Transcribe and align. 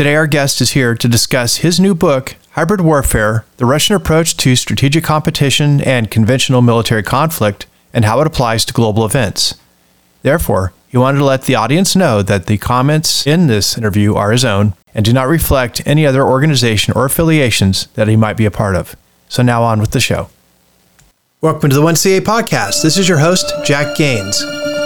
Today, 0.00 0.14
our 0.14 0.26
guest 0.26 0.62
is 0.62 0.70
here 0.70 0.94
to 0.94 1.06
discuss 1.06 1.58
his 1.58 1.78
new 1.78 1.94
book, 1.94 2.34
Hybrid 2.52 2.80
Warfare 2.80 3.44
The 3.58 3.66
Russian 3.66 3.96
Approach 3.96 4.34
to 4.38 4.56
Strategic 4.56 5.04
Competition 5.04 5.82
and 5.82 6.10
Conventional 6.10 6.62
Military 6.62 7.02
Conflict, 7.02 7.66
and 7.92 8.06
how 8.06 8.18
it 8.22 8.26
applies 8.26 8.64
to 8.64 8.72
global 8.72 9.04
events. 9.04 9.56
Therefore, 10.22 10.72
he 10.88 10.96
wanted 10.96 11.18
to 11.18 11.26
let 11.26 11.42
the 11.42 11.54
audience 11.54 11.94
know 11.94 12.22
that 12.22 12.46
the 12.46 12.56
comments 12.56 13.26
in 13.26 13.46
this 13.46 13.76
interview 13.76 14.14
are 14.14 14.32
his 14.32 14.42
own 14.42 14.72
and 14.94 15.04
do 15.04 15.12
not 15.12 15.28
reflect 15.28 15.82
any 15.84 16.06
other 16.06 16.22
organization 16.22 16.94
or 16.96 17.04
affiliations 17.04 17.86
that 17.88 18.08
he 18.08 18.16
might 18.16 18.38
be 18.38 18.46
a 18.46 18.50
part 18.50 18.76
of. 18.76 18.96
So 19.28 19.42
now 19.42 19.62
on 19.62 19.80
with 19.80 19.90
the 19.90 20.00
show. 20.00 20.30
Welcome 21.42 21.68
to 21.68 21.76
the 21.76 21.82
1CA 21.82 22.20
podcast. 22.20 22.82
This 22.82 22.96
is 22.96 23.06
your 23.06 23.18
host, 23.18 23.52
Jack 23.66 23.98
Gaines. 23.98 24.42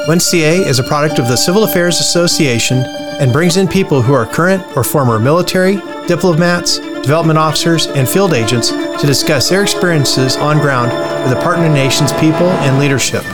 1CA 0.07 0.67
is 0.67 0.79
a 0.79 0.85
product 0.85 1.19
of 1.19 1.29
the 1.29 1.37
Civil 1.37 1.65
Affairs 1.65 1.99
Association 1.99 2.85
and 3.21 3.33
brings 3.33 3.57
in 3.57 3.67
people 3.67 4.03
who 4.03 4.13
are 4.13 4.27
current 4.27 4.63
or 4.77 4.85
former 4.85 5.19
military, 5.19 5.77
diplomats, 6.07 6.77
development 6.79 7.39
officers, 7.39 7.87
and 7.87 8.07
field 8.07 8.35
agents 8.35 8.69
to 8.69 9.07
discuss 9.07 9.49
their 9.49 9.63
experiences 9.63 10.37
on 10.37 10.59
ground 10.59 10.93
with 11.23 11.31
the 11.35 11.41
partner 11.43 11.71
nations' 11.71 12.13
people 12.15 12.51
and 12.61 12.79
leadership. 12.79 13.25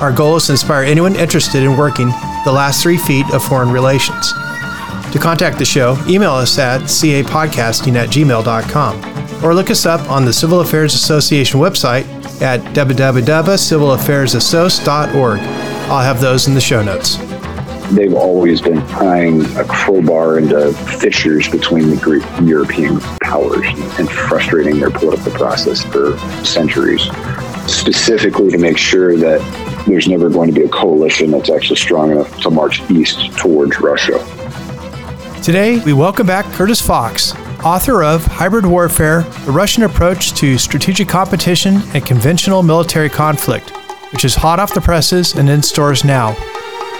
Our 0.00 0.10
goal 0.10 0.36
is 0.36 0.46
to 0.46 0.52
inspire 0.52 0.84
anyone 0.84 1.14
interested 1.14 1.62
in 1.62 1.76
working 1.76 2.08
the 2.46 2.52
last 2.52 2.82
three 2.82 2.96
feet 2.96 3.26
of 3.34 3.44
foreign 3.44 3.70
relations. 3.70 4.32
To 5.12 5.18
contact 5.20 5.58
the 5.58 5.66
show, 5.66 5.98
email 6.08 6.32
us 6.32 6.58
at 6.58 6.84
capodcasting 6.84 7.96
at 7.96 8.08
gmail.com 8.08 9.44
or 9.44 9.54
look 9.54 9.70
us 9.70 9.84
up 9.84 10.10
on 10.10 10.24
the 10.24 10.32
Civil 10.32 10.60
Affairs 10.60 10.94
Association 10.94 11.60
website 11.60 12.06
at 12.40 12.60
www.civilaffairsassoc.org. 12.74 15.57
I'll 15.90 16.02
have 16.02 16.20
those 16.20 16.48
in 16.48 16.52
the 16.54 16.60
show 16.60 16.82
notes. 16.82 17.16
They've 17.94 18.12
always 18.12 18.60
been 18.60 18.82
prying 18.88 19.42
a 19.56 19.64
crowbar 19.64 20.36
into 20.36 20.74
fissures 21.00 21.48
between 21.48 21.88
the 21.88 21.96
Greek 21.96 22.22
European 22.42 23.00
powers 23.22 23.64
and 23.98 24.10
frustrating 24.10 24.78
their 24.78 24.90
political 24.90 25.32
process 25.32 25.82
for 25.82 26.18
centuries, 26.44 27.04
specifically 27.66 28.50
to 28.50 28.58
make 28.58 28.76
sure 28.76 29.16
that 29.16 29.40
there's 29.86 30.08
never 30.08 30.28
going 30.28 30.52
to 30.52 30.60
be 30.60 30.66
a 30.66 30.68
coalition 30.68 31.30
that's 31.30 31.48
actually 31.48 31.76
strong 31.76 32.10
enough 32.10 32.38
to 32.42 32.50
march 32.50 32.82
east 32.90 33.32
towards 33.38 33.80
Russia. 33.80 34.18
Today, 35.42 35.82
we 35.86 35.94
welcome 35.94 36.26
back 36.26 36.44
Curtis 36.52 36.82
Fox, 36.82 37.34
author 37.64 38.04
of 38.04 38.26
Hybrid 38.26 38.66
Warfare 38.66 39.22
The 39.46 39.52
Russian 39.52 39.84
Approach 39.84 40.34
to 40.34 40.58
Strategic 40.58 41.08
Competition 41.08 41.80
and 41.94 42.04
Conventional 42.04 42.62
Military 42.62 43.08
Conflict, 43.08 43.72
which 44.12 44.24
is 44.24 44.34
hot 44.34 44.58
off 44.58 44.74
the 44.74 44.80
presses 44.80 45.34
and 45.34 45.48
in 45.48 45.62
stores 45.62 46.04
now. 46.04 46.36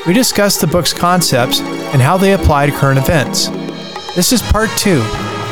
We 0.06 0.12
discuss 0.12 0.60
the 0.60 0.66
book's 0.66 0.92
concepts 0.92 1.60
and 1.60 2.00
how 2.00 2.16
they 2.16 2.32
apply 2.32 2.66
to 2.66 2.72
current 2.72 2.98
events. 2.98 3.48
This 4.14 4.32
is 4.32 4.42
part 4.42 4.70
two, 4.78 5.02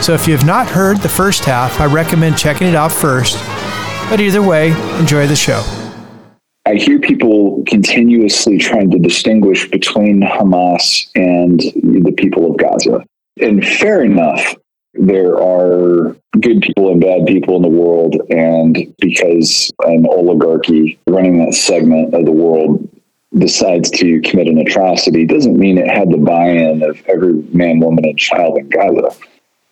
so 0.00 0.12
if 0.12 0.26
you 0.26 0.36
have 0.36 0.46
not 0.46 0.66
heard 0.66 0.98
the 0.98 1.08
first 1.08 1.44
half, 1.44 1.80
I 1.80 1.86
recommend 1.86 2.38
checking 2.38 2.66
it 2.68 2.74
out 2.74 2.92
first. 2.92 3.36
But 4.08 4.20
either 4.20 4.42
way, 4.42 4.70
enjoy 4.98 5.26
the 5.26 5.36
show. 5.36 5.62
I 6.66 6.74
hear 6.74 6.98
people 6.98 7.62
continuously 7.66 8.58
trying 8.58 8.90
to 8.90 8.98
distinguish 8.98 9.70
between 9.70 10.20
Hamas 10.20 11.08
and 11.14 11.60
the 11.60 12.12
people 12.16 12.50
of 12.50 12.56
Gaza. 12.56 13.04
And 13.40 13.64
fair 13.64 14.02
enough, 14.02 14.56
there 14.98 15.40
are 15.40 16.16
good 16.40 16.62
people 16.62 16.90
and 16.90 17.00
bad 17.00 17.26
people 17.26 17.56
in 17.56 17.62
the 17.62 17.68
world. 17.68 18.16
And 18.30 18.94
because 18.98 19.72
an 19.80 20.06
oligarchy 20.08 20.98
running 21.06 21.44
that 21.44 21.54
segment 21.54 22.14
of 22.14 22.24
the 22.24 22.32
world 22.32 22.88
decides 23.36 23.90
to 23.90 24.20
commit 24.22 24.46
an 24.46 24.58
atrocity 24.58 25.26
doesn't 25.26 25.58
mean 25.58 25.78
it 25.78 25.88
had 25.88 26.10
the 26.10 26.16
buy 26.16 26.48
in 26.48 26.82
of 26.82 27.02
every 27.06 27.34
man, 27.52 27.80
woman, 27.80 28.04
and 28.04 28.18
child 28.18 28.58
in 28.58 28.68
Gaza. 28.68 29.10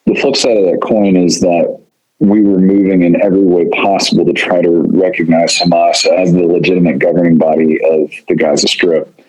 The 0.07 0.15
flip 0.17 0.37
side 0.37 0.57
of 0.57 0.65
that 0.67 0.83
coin 0.83 1.17
is 1.17 1.41
that 1.41 1.81
we 2.19 2.43
were 2.43 2.59
moving 2.59 3.03
in 3.03 3.21
every 3.21 3.43
way 3.43 3.69
possible 3.71 4.25
to 4.25 4.33
try 4.33 4.63
to 4.63 4.71
recognize 4.89 5.59
Hamas 5.59 6.07
as 6.07 6.33
the 6.33 6.47
legitimate 6.47 6.99
governing 6.99 7.39
body 7.39 7.79
of 7.85 8.11
the 8.29 8.35
Gaza 8.35 8.69
Strip. 8.69 9.21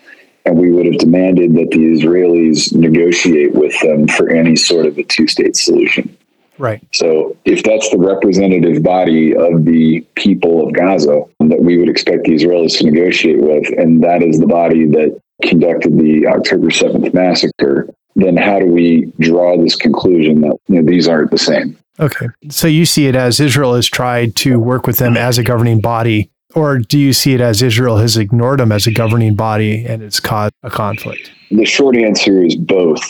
And 0.45 0.57
we 0.57 0.71
would 0.71 0.85
have 0.85 0.97
demanded 0.97 1.53
that 1.55 1.71
the 1.71 1.77
Israelis 1.77 2.73
negotiate 2.73 3.53
with 3.53 3.79
them 3.81 4.07
for 4.07 4.29
any 4.29 4.55
sort 4.55 4.85
of 4.85 4.97
a 4.97 5.03
two 5.03 5.27
state 5.27 5.55
solution. 5.55 6.15
Right. 6.57 6.85
So, 6.93 7.35
if 7.43 7.63
that's 7.63 7.89
the 7.89 7.97
representative 7.97 8.81
body 8.81 9.35
of 9.35 9.65
the 9.65 10.01
people 10.15 10.65
of 10.65 10.73
Gaza 10.73 11.23
that 11.41 11.61
we 11.61 11.77
would 11.77 11.89
expect 11.89 12.23
the 12.23 12.31
Israelis 12.31 12.77
to 12.77 12.85
negotiate 12.85 13.41
with, 13.41 13.67
and 13.77 14.01
that 14.03 14.23
is 14.23 14.39
the 14.39 14.47
body 14.47 14.85
that 14.85 15.19
conducted 15.41 15.97
the 15.97 16.27
October 16.27 16.67
7th 16.67 17.13
massacre, 17.13 17.89
then 18.15 18.37
how 18.37 18.59
do 18.59 18.67
we 18.67 19.11
draw 19.19 19.61
this 19.61 19.75
conclusion 19.75 20.41
that 20.41 20.55
you 20.67 20.81
know, 20.81 20.89
these 20.89 21.07
aren't 21.07 21.31
the 21.31 21.37
same? 21.37 21.77
Okay. 21.99 22.27
So 22.49 22.67
you 22.67 22.85
see 22.85 23.07
it 23.07 23.15
as 23.15 23.39
Israel 23.39 23.75
has 23.75 23.87
tried 23.87 24.35
to 24.37 24.59
work 24.59 24.87
with 24.87 24.97
them 24.97 25.15
as 25.17 25.37
a 25.37 25.43
governing 25.43 25.81
body, 25.81 26.29
or 26.55 26.79
do 26.79 26.97
you 26.97 27.13
see 27.13 27.33
it 27.33 27.41
as 27.41 27.61
Israel 27.61 27.97
has 27.97 28.17
ignored 28.17 28.59
them 28.59 28.71
as 28.71 28.87
a 28.87 28.91
governing 28.91 29.35
body 29.35 29.85
and 29.85 30.01
it's 30.01 30.19
caused 30.19 30.53
a 30.63 30.69
conflict? 30.69 31.31
The 31.51 31.65
short 31.65 31.95
answer 31.95 32.43
is 32.43 32.55
both. 32.55 33.03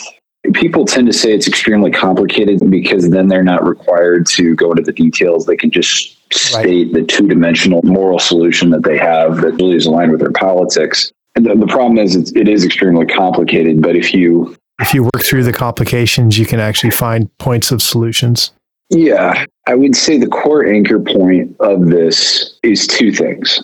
People 0.52 0.84
tend 0.84 1.06
to 1.06 1.12
say 1.12 1.32
it's 1.32 1.48
extremely 1.48 1.90
complicated 1.90 2.70
because 2.70 3.10
then 3.10 3.28
they're 3.28 3.42
not 3.42 3.66
required 3.66 4.26
to 4.26 4.54
go 4.54 4.70
into 4.70 4.82
the 4.82 4.92
details. 4.92 5.46
They 5.46 5.56
can 5.56 5.70
just 5.70 6.16
state 6.32 6.86
right. 6.86 6.92
the 6.92 7.02
two 7.02 7.26
dimensional 7.26 7.80
moral 7.82 8.18
solution 8.18 8.70
that 8.70 8.82
they 8.82 8.98
have 8.98 9.40
that 9.40 9.52
really 9.52 9.76
is 9.76 9.86
aligned 9.86 10.12
with 10.12 10.20
their 10.20 10.32
politics. 10.32 11.10
And 11.34 11.46
the, 11.46 11.54
the 11.54 11.66
problem 11.66 11.98
is 11.98 12.14
it's, 12.14 12.32
it 12.32 12.48
is 12.48 12.64
extremely 12.64 13.06
complicated, 13.06 13.82
but 13.82 13.96
if 13.96 14.14
you 14.14 14.56
if 14.80 14.92
you 14.92 15.04
work 15.04 15.22
through 15.22 15.44
the 15.44 15.52
complications, 15.52 16.38
you 16.38 16.46
can 16.46 16.60
actually 16.60 16.90
find 16.90 17.34
points 17.38 17.72
of 17.72 17.80
solutions. 17.80 18.52
Yeah, 18.90 19.44
I 19.66 19.74
would 19.74 19.96
say 19.96 20.18
the 20.18 20.28
core 20.28 20.64
anchor 20.66 21.00
point 21.00 21.56
of 21.60 21.86
this 21.86 22.58
is 22.62 22.86
two 22.86 23.12
things. 23.12 23.62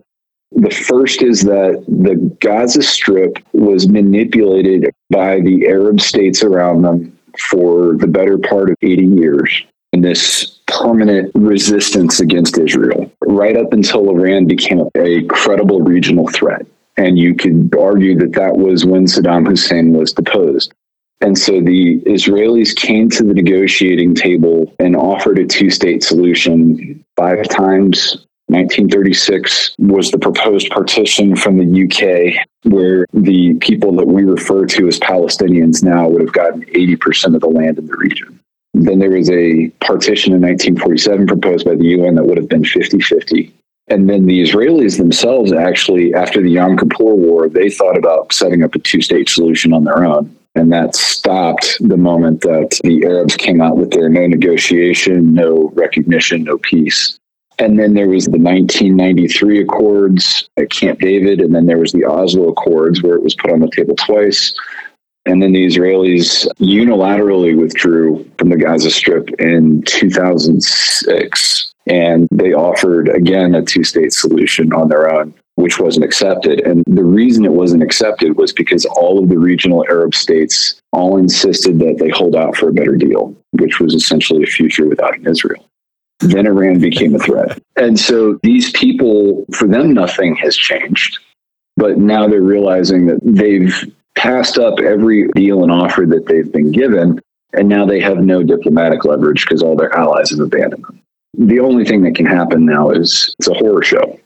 The 0.54 0.70
first 0.70 1.22
is 1.22 1.42
that 1.42 1.84
the 1.88 2.16
Gaza 2.40 2.82
Strip 2.82 3.38
was 3.52 3.88
manipulated 3.88 4.90
by 5.10 5.40
the 5.40 5.66
Arab 5.68 6.00
states 6.00 6.42
around 6.42 6.82
them 6.82 7.18
for 7.38 7.96
the 7.96 8.06
better 8.06 8.36
part 8.36 8.70
of 8.70 8.76
80 8.82 9.06
years 9.06 9.64
in 9.92 10.02
this 10.02 10.58
permanent 10.66 11.30
resistance 11.34 12.20
against 12.20 12.58
Israel, 12.58 13.10
right 13.26 13.56
up 13.56 13.72
until 13.72 14.10
Iran 14.10 14.46
became 14.46 14.88
a 14.96 15.24
credible 15.24 15.80
regional 15.80 16.28
threat. 16.28 16.66
And 16.96 17.18
you 17.18 17.34
could 17.34 17.74
argue 17.78 18.18
that 18.18 18.32
that 18.32 18.56
was 18.56 18.84
when 18.84 19.06
Saddam 19.06 19.46
Hussein 19.46 19.92
was 19.92 20.12
deposed. 20.12 20.72
And 21.22 21.38
so 21.38 21.60
the 21.60 22.00
Israelis 22.00 22.74
came 22.74 23.08
to 23.10 23.22
the 23.22 23.32
negotiating 23.32 24.16
table 24.16 24.74
and 24.80 24.96
offered 24.96 25.38
a 25.38 25.46
two 25.46 25.70
state 25.70 26.02
solution 26.02 27.04
five 27.16 27.48
times. 27.48 28.26
1936 28.48 29.76
was 29.78 30.10
the 30.10 30.18
proposed 30.18 30.68
partition 30.70 31.36
from 31.36 31.56
the 31.56 31.84
UK, 31.84 32.44
where 32.70 33.06
the 33.14 33.54
people 33.60 33.94
that 33.96 34.06
we 34.06 34.24
refer 34.24 34.66
to 34.66 34.88
as 34.88 34.98
Palestinians 34.98 35.82
now 35.82 36.08
would 36.08 36.20
have 36.20 36.32
gotten 36.32 36.62
80% 36.64 37.36
of 37.36 37.40
the 37.40 37.48
land 37.48 37.78
in 37.78 37.86
the 37.86 37.96
region. 37.96 38.38
Then 38.74 38.98
there 38.98 39.10
was 39.10 39.30
a 39.30 39.68
partition 39.80 40.34
in 40.34 40.42
1947 40.42 41.28
proposed 41.28 41.64
by 41.64 41.76
the 41.76 41.84
UN 41.84 42.16
that 42.16 42.24
would 42.24 42.36
have 42.36 42.48
been 42.48 42.64
50 42.64 43.00
50. 43.00 43.54
And 43.88 44.10
then 44.10 44.26
the 44.26 44.42
Israelis 44.42 44.98
themselves, 44.98 45.52
actually, 45.52 46.14
after 46.14 46.42
the 46.42 46.50
Yom 46.50 46.76
Kippur 46.76 47.14
War, 47.14 47.48
they 47.48 47.70
thought 47.70 47.96
about 47.96 48.32
setting 48.32 48.64
up 48.64 48.74
a 48.74 48.80
two 48.80 49.02
state 49.02 49.28
solution 49.28 49.72
on 49.72 49.84
their 49.84 50.04
own. 50.04 50.36
And 50.54 50.70
that 50.72 50.94
stopped 50.94 51.78
the 51.80 51.96
moment 51.96 52.42
that 52.42 52.78
the 52.84 53.04
Arabs 53.06 53.36
came 53.36 53.60
out 53.60 53.76
with 53.76 53.90
their 53.90 54.08
no 54.08 54.26
negotiation, 54.26 55.32
no 55.32 55.70
recognition, 55.74 56.44
no 56.44 56.58
peace. 56.58 57.18
And 57.58 57.78
then 57.78 57.94
there 57.94 58.08
was 58.08 58.26
the 58.26 58.38
1993 58.38 59.62
Accords 59.62 60.48
at 60.56 60.70
Camp 60.70 61.00
David, 61.00 61.40
and 61.40 61.54
then 61.54 61.66
there 61.66 61.78
was 61.78 61.92
the 61.92 62.04
Oslo 62.04 62.48
Accords, 62.48 63.02
where 63.02 63.14
it 63.14 63.22
was 63.22 63.34
put 63.34 63.52
on 63.52 63.60
the 63.60 63.70
table 63.70 63.94
twice. 63.96 64.54
And 65.24 65.40
then 65.42 65.52
the 65.52 65.64
Israelis 65.64 66.46
unilaterally 66.58 67.56
withdrew 67.56 68.28
from 68.38 68.48
the 68.48 68.56
Gaza 68.56 68.90
Strip 68.90 69.28
in 69.38 69.82
2006. 69.82 71.72
And 71.86 72.28
they 72.30 72.52
offered, 72.52 73.08
again, 73.08 73.54
a 73.54 73.62
two 73.62 73.84
state 73.84 74.12
solution 74.12 74.72
on 74.72 74.88
their 74.88 75.14
own 75.14 75.34
which 75.56 75.78
wasn't 75.78 76.04
accepted. 76.04 76.60
And 76.60 76.82
the 76.86 77.04
reason 77.04 77.44
it 77.44 77.52
wasn't 77.52 77.82
accepted 77.82 78.36
was 78.36 78.52
because 78.52 78.84
all 78.86 79.22
of 79.22 79.28
the 79.28 79.38
regional 79.38 79.84
Arab 79.88 80.14
states 80.14 80.80
all 80.92 81.18
insisted 81.18 81.78
that 81.80 81.98
they 81.98 82.08
hold 82.08 82.34
out 82.34 82.56
for 82.56 82.68
a 82.68 82.72
better 82.72 82.96
deal, 82.96 83.36
which 83.52 83.78
was 83.78 83.94
essentially 83.94 84.42
a 84.42 84.46
future 84.46 84.86
without 84.86 85.16
an 85.16 85.26
Israel. 85.26 85.68
Then 86.20 86.46
Iran 86.46 86.78
became 86.78 87.14
a 87.14 87.18
threat. 87.18 87.60
And 87.76 87.98
so 87.98 88.38
these 88.42 88.70
people, 88.72 89.44
for 89.52 89.66
them, 89.66 89.92
nothing 89.92 90.36
has 90.36 90.56
changed. 90.56 91.18
But 91.76 91.98
now 91.98 92.28
they're 92.28 92.42
realizing 92.42 93.06
that 93.06 93.20
they've 93.22 93.74
passed 94.14 94.58
up 94.58 94.78
every 94.78 95.28
deal 95.34 95.62
and 95.62 95.72
offer 95.72 96.04
that 96.06 96.26
they've 96.26 96.50
been 96.50 96.70
given. 96.70 97.20
And 97.54 97.68
now 97.68 97.84
they 97.84 98.00
have 98.00 98.18
no 98.18 98.42
diplomatic 98.42 99.04
leverage 99.04 99.44
because 99.44 99.62
all 99.62 99.76
their 99.76 99.94
allies 99.96 100.30
have 100.30 100.40
abandoned 100.40 100.84
them. 100.84 101.00
The 101.38 101.60
only 101.60 101.84
thing 101.84 102.02
that 102.02 102.14
can 102.14 102.26
happen 102.26 102.64
now 102.64 102.90
is 102.90 103.34
it's 103.38 103.48
a 103.48 103.54
horror 103.54 103.82
show 103.82 104.18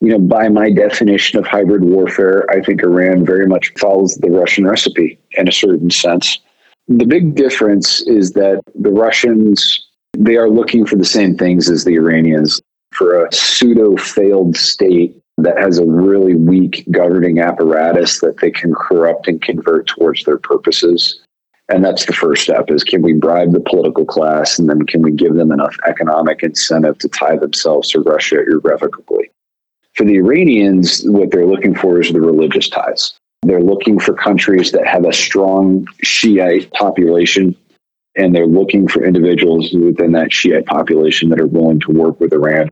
you 0.00 0.08
know, 0.08 0.18
by 0.18 0.48
my 0.48 0.70
definition 0.70 1.38
of 1.38 1.46
hybrid 1.46 1.84
warfare, 1.84 2.46
I 2.50 2.62
think 2.62 2.82
Iran 2.82 3.24
very 3.24 3.46
much 3.46 3.72
follows 3.78 4.16
the 4.16 4.30
Russian 4.30 4.66
recipe 4.66 5.18
in 5.32 5.46
a 5.46 5.52
certain 5.52 5.90
sense. 5.90 6.38
The 6.88 7.04
big 7.04 7.34
difference 7.34 8.00
is 8.02 8.32
that 8.32 8.62
the 8.74 8.90
Russians, 8.90 9.88
they 10.16 10.36
are 10.36 10.48
looking 10.48 10.86
for 10.86 10.96
the 10.96 11.04
same 11.04 11.36
things 11.36 11.68
as 11.68 11.84
the 11.84 11.94
Iranians 11.96 12.60
for 12.92 13.24
a 13.24 13.32
pseudo 13.32 13.96
failed 13.96 14.56
state 14.56 15.16
that 15.36 15.58
has 15.58 15.78
a 15.78 15.86
really 15.86 16.34
weak 16.34 16.84
governing 16.90 17.38
apparatus 17.38 18.20
that 18.20 18.38
they 18.40 18.50
can 18.50 18.74
corrupt 18.74 19.28
and 19.28 19.40
convert 19.40 19.86
towards 19.86 20.24
their 20.24 20.38
purposes. 20.38 21.20
And 21.68 21.84
that's 21.84 22.06
the 22.06 22.12
first 22.12 22.42
step 22.42 22.70
is 22.70 22.82
can 22.82 23.02
we 23.02 23.12
bribe 23.12 23.52
the 23.52 23.60
political 23.60 24.04
class 24.04 24.58
and 24.58 24.68
then 24.68 24.86
can 24.86 25.02
we 25.02 25.12
give 25.12 25.34
them 25.34 25.52
enough 25.52 25.76
economic 25.86 26.42
incentive 26.42 26.98
to 26.98 27.08
tie 27.08 27.36
themselves 27.36 27.90
to 27.90 28.00
Russia 28.00 28.42
irrevocably? 28.42 29.30
For 29.94 30.04
the 30.04 30.16
Iranians, 30.16 31.02
what 31.04 31.30
they're 31.30 31.46
looking 31.46 31.74
for 31.74 32.00
is 32.00 32.10
the 32.12 32.20
religious 32.20 32.68
ties. 32.68 33.14
They're 33.42 33.62
looking 33.62 33.98
for 33.98 34.14
countries 34.14 34.70
that 34.72 34.86
have 34.86 35.04
a 35.04 35.12
strong 35.12 35.86
Shiite 36.02 36.70
population, 36.72 37.56
and 38.16 38.34
they're 38.34 38.46
looking 38.46 38.86
for 38.86 39.04
individuals 39.04 39.72
within 39.72 40.12
that 40.12 40.32
Shiite 40.32 40.66
population 40.66 41.30
that 41.30 41.40
are 41.40 41.46
willing 41.46 41.80
to 41.80 41.92
work 41.92 42.20
with 42.20 42.32
Iran. 42.32 42.68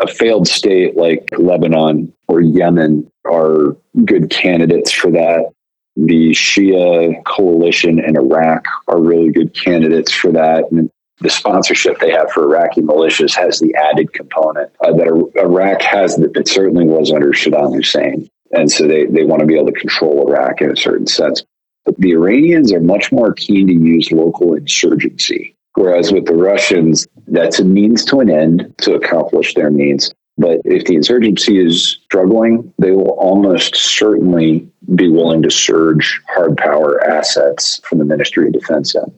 A 0.00 0.06
failed 0.06 0.46
state 0.46 0.96
like 0.96 1.28
Lebanon 1.36 2.12
or 2.28 2.40
Yemen 2.40 3.10
are 3.26 3.76
good 4.04 4.30
candidates 4.30 4.92
for 4.92 5.10
that. 5.10 5.50
The 5.96 6.30
Shia 6.30 7.22
coalition 7.24 7.98
in 7.98 8.16
Iraq 8.16 8.64
are 8.88 9.00
really 9.00 9.30
good 9.30 9.52
candidates 9.54 10.12
for 10.12 10.32
that. 10.32 10.70
And 10.70 10.90
the 11.20 11.30
sponsorship 11.30 11.98
they 11.98 12.10
have 12.10 12.30
for 12.30 12.44
Iraqi 12.44 12.80
militias 12.80 13.34
has 13.36 13.58
the 13.58 13.74
added 13.74 14.12
component 14.12 14.70
uh, 14.80 14.92
that 14.92 15.06
Iraq 15.36 15.82
has 15.82 16.16
that 16.16 16.36
it 16.36 16.48
certainly 16.48 16.86
was 16.86 17.12
under 17.12 17.30
Saddam 17.30 17.74
Hussein. 17.74 18.28
And 18.52 18.70
so 18.70 18.86
they, 18.86 19.06
they 19.06 19.24
want 19.24 19.40
to 19.40 19.46
be 19.46 19.54
able 19.54 19.66
to 19.66 19.78
control 19.78 20.26
Iraq 20.28 20.60
in 20.60 20.70
a 20.70 20.76
certain 20.76 21.06
sense. 21.06 21.44
But 21.84 21.96
the 21.98 22.12
Iranians 22.12 22.72
are 22.72 22.80
much 22.80 23.12
more 23.12 23.32
keen 23.34 23.66
to 23.68 23.72
use 23.72 24.10
local 24.10 24.54
insurgency. 24.54 25.56
Whereas 25.74 26.12
with 26.12 26.26
the 26.26 26.34
Russians, 26.34 27.06
that's 27.28 27.60
a 27.60 27.64
means 27.64 28.04
to 28.06 28.20
an 28.20 28.30
end 28.30 28.74
to 28.78 28.94
accomplish 28.94 29.54
their 29.54 29.70
means. 29.70 30.12
But 30.36 30.60
if 30.64 30.86
the 30.86 30.94
insurgency 30.94 31.58
is 31.64 31.98
struggling, 32.04 32.72
they 32.78 32.92
will 32.92 33.10
almost 33.10 33.76
certainly 33.76 34.68
be 34.94 35.08
willing 35.08 35.42
to 35.42 35.50
surge 35.50 36.20
hard 36.28 36.56
power 36.56 37.06
assets 37.06 37.80
from 37.84 37.98
the 37.98 38.04
Ministry 38.04 38.46
of 38.46 38.52
Defense 38.52 38.94
in. 38.94 39.12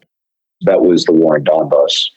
That 0.64 0.82
was 0.82 1.05
the 1.05 1.12
war 1.12 1.38
in 1.38 1.44
Donbass 1.44 2.11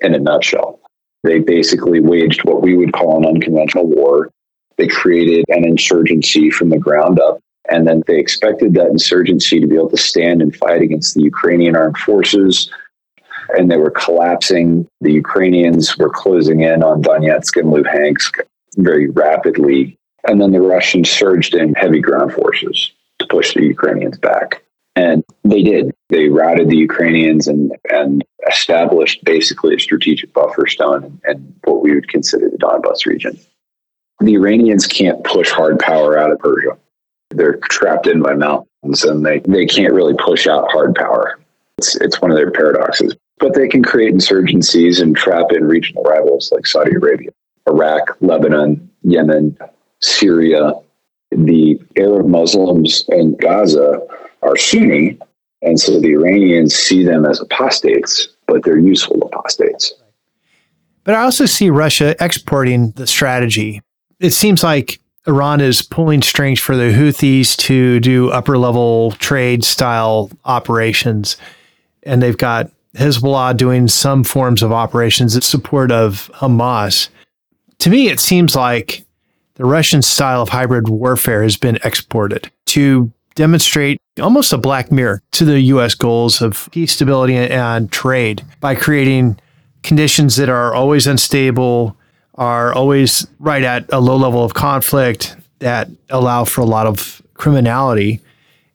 in 0.00 0.14
a 0.14 0.18
nutshell. 0.18 0.80
They 1.24 1.40
basically 1.40 2.00
waged 2.00 2.44
what 2.44 2.62
we 2.62 2.76
would 2.76 2.92
call 2.92 3.16
an 3.16 3.26
unconventional 3.26 3.86
war 3.86 4.30
they 4.78 4.86
created 4.86 5.44
an 5.48 5.64
insurgency 5.64 6.50
from 6.50 6.70
the 6.70 6.78
ground 6.78 7.20
up. 7.20 7.40
And 7.70 7.86
then 7.86 8.02
they 8.06 8.18
expected 8.18 8.72
that 8.74 8.86
insurgency 8.86 9.60
to 9.60 9.66
be 9.66 9.74
able 9.74 9.90
to 9.90 9.96
stand 9.98 10.40
and 10.40 10.56
fight 10.56 10.80
against 10.80 11.14
the 11.14 11.22
Ukrainian 11.22 11.76
armed 11.76 11.98
forces. 11.98 12.72
And 13.50 13.70
they 13.70 13.76
were 13.76 13.90
collapsing. 13.90 14.88
The 15.02 15.12
Ukrainians 15.12 15.98
were 15.98 16.08
closing 16.08 16.62
in 16.62 16.82
on 16.82 17.02
Donetsk 17.02 17.60
and 17.60 17.70
Luhansk 17.70 18.40
very 18.76 19.10
rapidly. 19.10 19.98
And 20.26 20.40
then 20.40 20.52
the 20.52 20.62
Russians 20.62 21.10
surged 21.10 21.54
in 21.54 21.74
heavy 21.74 22.00
ground 22.00 22.32
forces 22.32 22.92
to 23.18 23.26
push 23.26 23.52
the 23.52 23.64
Ukrainians 23.64 24.16
back. 24.16 24.62
And 24.98 25.24
they 25.44 25.62
did. 25.62 25.94
They 26.08 26.28
routed 26.28 26.68
the 26.68 26.76
Ukrainians 26.76 27.46
and, 27.46 27.72
and 27.90 28.24
established 28.48 29.24
basically 29.24 29.74
a 29.74 29.78
strategic 29.78 30.32
buffer 30.32 30.66
zone 30.66 31.20
and 31.24 31.54
what 31.64 31.82
we 31.82 31.94
would 31.94 32.08
consider 32.08 32.48
the 32.50 32.56
Donbass 32.56 33.06
region 33.06 33.38
the 34.20 34.34
Iranians 34.34 34.86
can't 34.86 35.22
push 35.24 35.50
hard 35.50 35.78
power 35.78 36.18
out 36.18 36.30
of 36.30 36.38
Persia. 36.38 36.76
They're 37.30 37.56
trapped 37.56 38.06
in 38.06 38.22
by 38.22 38.34
mountains 38.34 39.04
and 39.04 39.24
they, 39.24 39.40
they 39.40 39.66
can't 39.66 39.92
really 39.92 40.14
push 40.14 40.46
out 40.46 40.70
hard 40.70 40.94
power. 40.94 41.38
It's, 41.78 41.96
it's 41.96 42.20
one 42.20 42.30
of 42.30 42.36
their 42.36 42.50
paradoxes. 42.50 43.14
But 43.38 43.54
they 43.54 43.68
can 43.68 43.84
create 43.84 44.12
insurgencies 44.12 45.00
and 45.00 45.16
trap 45.16 45.52
in 45.52 45.64
regional 45.64 46.02
rivals 46.02 46.50
like 46.50 46.66
Saudi 46.66 46.96
Arabia, 46.96 47.30
Iraq, 47.68 48.16
Lebanon, 48.20 48.90
Yemen, 49.02 49.56
Syria. 50.00 50.72
The 51.30 51.80
Arab 51.96 52.26
Muslims 52.26 53.04
in 53.08 53.36
Gaza 53.36 54.00
are 54.42 54.56
Sunni, 54.56 55.18
and 55.62 55.78
so 55.78 56.00
the 56.00 56.12
Iranians 56.14 56.74
see 56.74 57.04
them 57.04 57.26
as 57.26 57.40
apostates, 57.40 58.28
but 58.46 58.64
they're 58.64 58.78
useful 58.78 59.22
apostates. 59.22 59.92
But 61.04 61.14
I 61.14 61.22
also 61.22 61.46
see 61.46 61.70
Russia 61.70 62.14
exporting 62.20 62.92
the 62.92 63.06
strategy 63.06 63.82
it 64.20 64.30
seems 64.30 64.62
like 64.62 65.00
Iran 65.26 65.60
is 65.60 65.82
pulling 65.82 66.22
strings 66.22 66.58
for 66.60 66.76
the 66.76 66.92
Houthis 66.92 67.56
to 67.58 68.00
do 68.00 68.30
upper 68.30 68.58
level 68.58 69.12
trade 69.12 69.64
style 69.64 70.30
operations. 70.44 71.36
And 72.02 72.22
they've 72.22 72.36
got 72.36 72.70
Hezbollah 72.94 73.56
doing 73.56 73.88
some 73.88 74.24
forms 74.24 74.62
of 74.62 74.72
operations 74.72 75.36
in 75.36 75.42
support 75.42 75.92
of 75.92 76.30
Hamas. 76.34 77.08
To 77.80 77.90
me, 77.90 78.08
it 78.08 78.20
seems 78.20 78.56
like 78.56 79.04
the 79.58 79.64
Russian 79.64 80.02
style 80.02 80.40
of 80.40 80.48
hybrid 80.48 80.88
warfare 80.88 81.42
has 81.42 81.56
been 81.56 81.78
exported 81.84 82.50
to 82.66 83.12
demonstrate 83.34 84.00
almost 84.20 84.52
a 84.52 84.58
black 84.58 84.90
mirror 84.90 85.22
to 85.32 85.44
the 85.44 85.60
U.S. 85.60 85.94
goals 85.94 86.40
of 86.40 86.68
peace, 86.72 86.92
stability, 86.92 87.36
and 87.36 87.92
trade 87.92 88.42
by 88.60 88.74
creating 88.74 89.38
conditions 89.82 90.36
that 90.36 90.48
are 90.48 90.74
always 90.74 91.06
unstable, 91.06 91.96
are 92.34 92.72
always 92.72 93.26
right 93.38 93.62
at 93.62 93.84
a 93.92 94.00
low 94.00 94.16
level 94.16 94.44
of 94.44 94.54
conflict 94.54 95.36
that 95.58 95.88
allow 96.08 96.44
for 96.44 96.60
a 96.60 96.66
lot 96.66 96.86
of 96.86 97.20
criminality. 97.34 98.20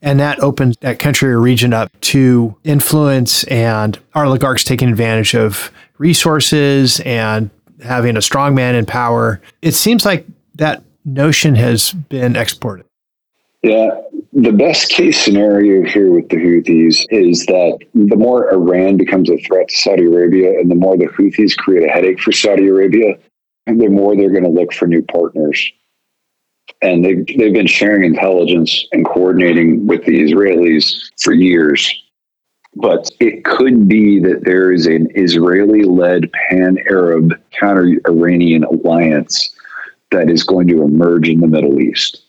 And 0.01 0.19
that 0.19 0.39
opens 0.39 0.75
that 0.81 0.99
country 0.99 1.31
or 1.31 1.39
region 1.39 1.71
up 1.71 1.89
to 2.01 2.57
influence 2.65 3.45
and 3.45 3.97
oligarchs 4.15 4.65
taking 4.65 4.89
advantage 4.89 5.33
of 5.33 5.71
resources 5.97 6.99
and 7.01 7.49
having 7.81 8.17
a 8.17 8.21
strong 8.21 8.53
man 8.53 8.75
in 8.75 8.85
power. 8.85 9.41
It 9.61 9.73
seems 9.73 10.05
like 10.05 10.25
that 10.55 10.83
notion 11.05 11.55
has 11.55 11.91
been 11.91 12.35
exported. 12.35 12.85
Yeah, 13.61 14.01
the 14.33 14.51
best 14.51 14.89
case 14.89 15.19
scenario 15.19 15.87
here 15.87 16.11
with 16.11 16.27
the 16.29 16.35
Houthis 16.35 17.05
is 17.09 17.45
that 17.45 17.79
the 17.93 18.15
more 18.15 18.51
Iran 18.51 18.97
becomes 18.97 19.29
a 19.29 19.37
threat 19.37 19.69
to 19.69 19.75
Saudi 19.75 20.05
Arabia 20.05 20.59
and 20.59 20.69
the 20.69 20.75
more 20.75 20.97
the 20.97 21.05
Houthis 21.05 21.55
create 21.55 21.87
a 21.87 21.91
headache 21.91 22.19
for 22.19 22.31
Saudi 22.31 22.67
Arabia, 22.67 23.17
the 23.65 23.87
more 23.87 24.15
they're 24.15 24.31
going 24.31 24.43
to 24.43 24.49
look 24.49 24.73
for 24.73 24.87
new 24.87 25.01
partners. 25.03 25.71
And 26.81 27.05
they've, 27.05 27.25
they've 27.37 27.53
been 27.53 27.67
sharing 27.67 28.03
intelligence 28.03 28.85
and 28.91 29.05
coordinating 29.05 29.87
with 29.87 30.03
the 30.05 30.21
Israelis 30.21 30.95
for 31.21 31.33
years. 31.33 31.93
But 32.75 33.09
it 33.19 33.45
could 33.45 33.87
be 33.87 34.19
that 34.21 34.43
there 34.43 34.71
is 34.71 34.87
an 34.87 35.07
Israeli 35.15 35.83
led 35.83 36.31
pan 36.31 36.79
Arab 36.89 37.39
counter 37.51 37.97
Iranian 38.07 38.63
alliance 38.63 39.52
that 40.13 40.29
is 40.29 40.43
going 40.43 40.67
to 40.69 40.83
emerge 40.83 41.27
in 41.27 41.41
the 41.41 41.47
Middle 41.47 41.79
East. 41.79 42.23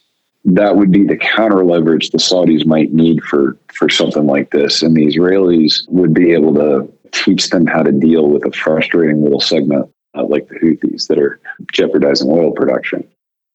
That 0.44 0.76
would 0.76 0.90
be 0.90 1.04
the 1.04 1.16
counter 1.16 1.64
leverage 1.64 2.10
the 2.10 2.18
Saudis 2.18 2.66
might 2.66 2.92
need 2.92 3.22
for, 3.22 3.56
for 3.72 3.88
something 3.88 4.26
like 4.26 4.50
this. 4.50 4.82
And 4.82 4.94
the 4.94 5.06
Israelis 5.06 5.88
would 5.88 6.12
be 6.12 6.32
able 6.32 6.54
to 6.54 6.92
teach 7.12 7.50
them 7.50 7.66
how 7.66 7.82
to 7.82 7.92
deal 7.92 8.28
with 8.28 8.44
a 8.44 8.52
frustrating 8.52 9.22
little 9.22 9.40
segment 9.40 9.90
uh, 10.14 10.24
like 10.24 10.48
the 10.48 10.56
Houthis 10.56 11.08
that 11.08 11.18
are 11.18 11.40
jeopardizing 11.72 12.30
oil 12.30 12.52
production. 12.52 13.08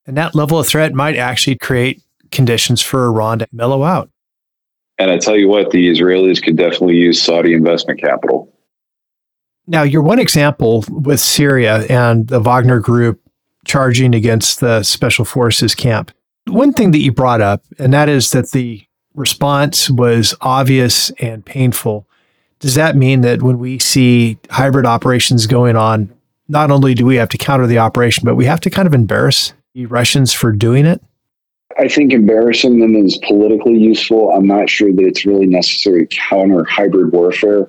And 0.06 0.18
that 0.18 0.34
level 0.34 0.60
of 0.60 0.68
threat 0.68 0.94
might 0.94 1.16
actually 1.16 1.58
create 1.58 2.02
conditions 2.32 2.82
for 2.82 3.06
Iran 3.06 3.40
to 3.40 3.48
mellow 3.52 3.84
out. 3.84 4.10
And 4.98 5.10
I 5.12 5.18
tell 5.18 5.38
you 5.38 5.48
what, 5.48 5.72
the 5.72 5.90
Israelis 5.90 6.44
could 6.44 6.58
definitely 6.58 6.98
use 6.98 7.22
Saudi 7.22 7.54
investment 7.54 8.02
capital. 8.02 8.54
Now, 9.68 9.84
you're 9.84 10.02
one 10.02 10.20
example 10.20 10.84
with 10.90 11.20
Syria 11.20 11.86
and 11.90 12.28
the 12.28 12.40
Wagner 12.40 12.80
group 12.80 13.22
charging 13.66 14.16
against 14.16 14.60
the 14.60 14.84
special 14.84 15.26
forces 15.26 15.76
camp. 15.76 16.12
One 16.48 16.74
thing 16.74 16.92
that 16.92 17.00
you 17.00 17.12
brought 17.12 17.42
up, 17.42 17.64
and 17.78 17.94
that 17.94 18.10
is 18.10 18.32
that 18.32 18.52
the 18.52 18.84
response 19.14 19.90
was 19.90 20.34
obvious 20.42 21.12
and 21.20 21.46
painful. 21.46 22.08
Does 22.60 22.76
that 22.76 22.96
mean 22.96 23.22
that 23.22 23.42
when 23.42 23.60
we 23.60 23.80
see 23.80 24.38
hybrid 24.50 24.86
operations 24.86 25.48
going 25.48 25.76
on 25.76 26.14
not 26.48 26.72
only 26.72 26.94
do 26.96 27.06
we 27.06 27.16
have 27.18 27.30
to 27.30 27.38
counter 27.38 27.68
the 27.68 27.78
operation, 27.78 28.26
but 28.26 28.36
we 28.36 28.46
have 28.46 28.60
to 28.62 28.70
kind 28.70 28.88
of 28.88 28.94
embarrass 28.94 29.54
the 29.76 29.86
Russians 29.86 30.34
for 30.34 30.52
doing 30.52 30.86
it? 30.86 31.02
I 31.78 31.88
think 31.88 32.12
embarrassing 32.12 32.80
them 32.80 32.96
is 32.96 33.18
politically 33.20 33.78
useful. 33.78 34.32
I'm 34.32 34.48
not 34.48 34.70
sure 34.70 34.92
that 34.92 35.06
it's 35.06 35.26
really 35.26 35.46
necessary 35.46 36.08
to 36.08 36.18
counter 36.30 36.66
hybrid 36.66 37.14
warfare. 37.14 37.68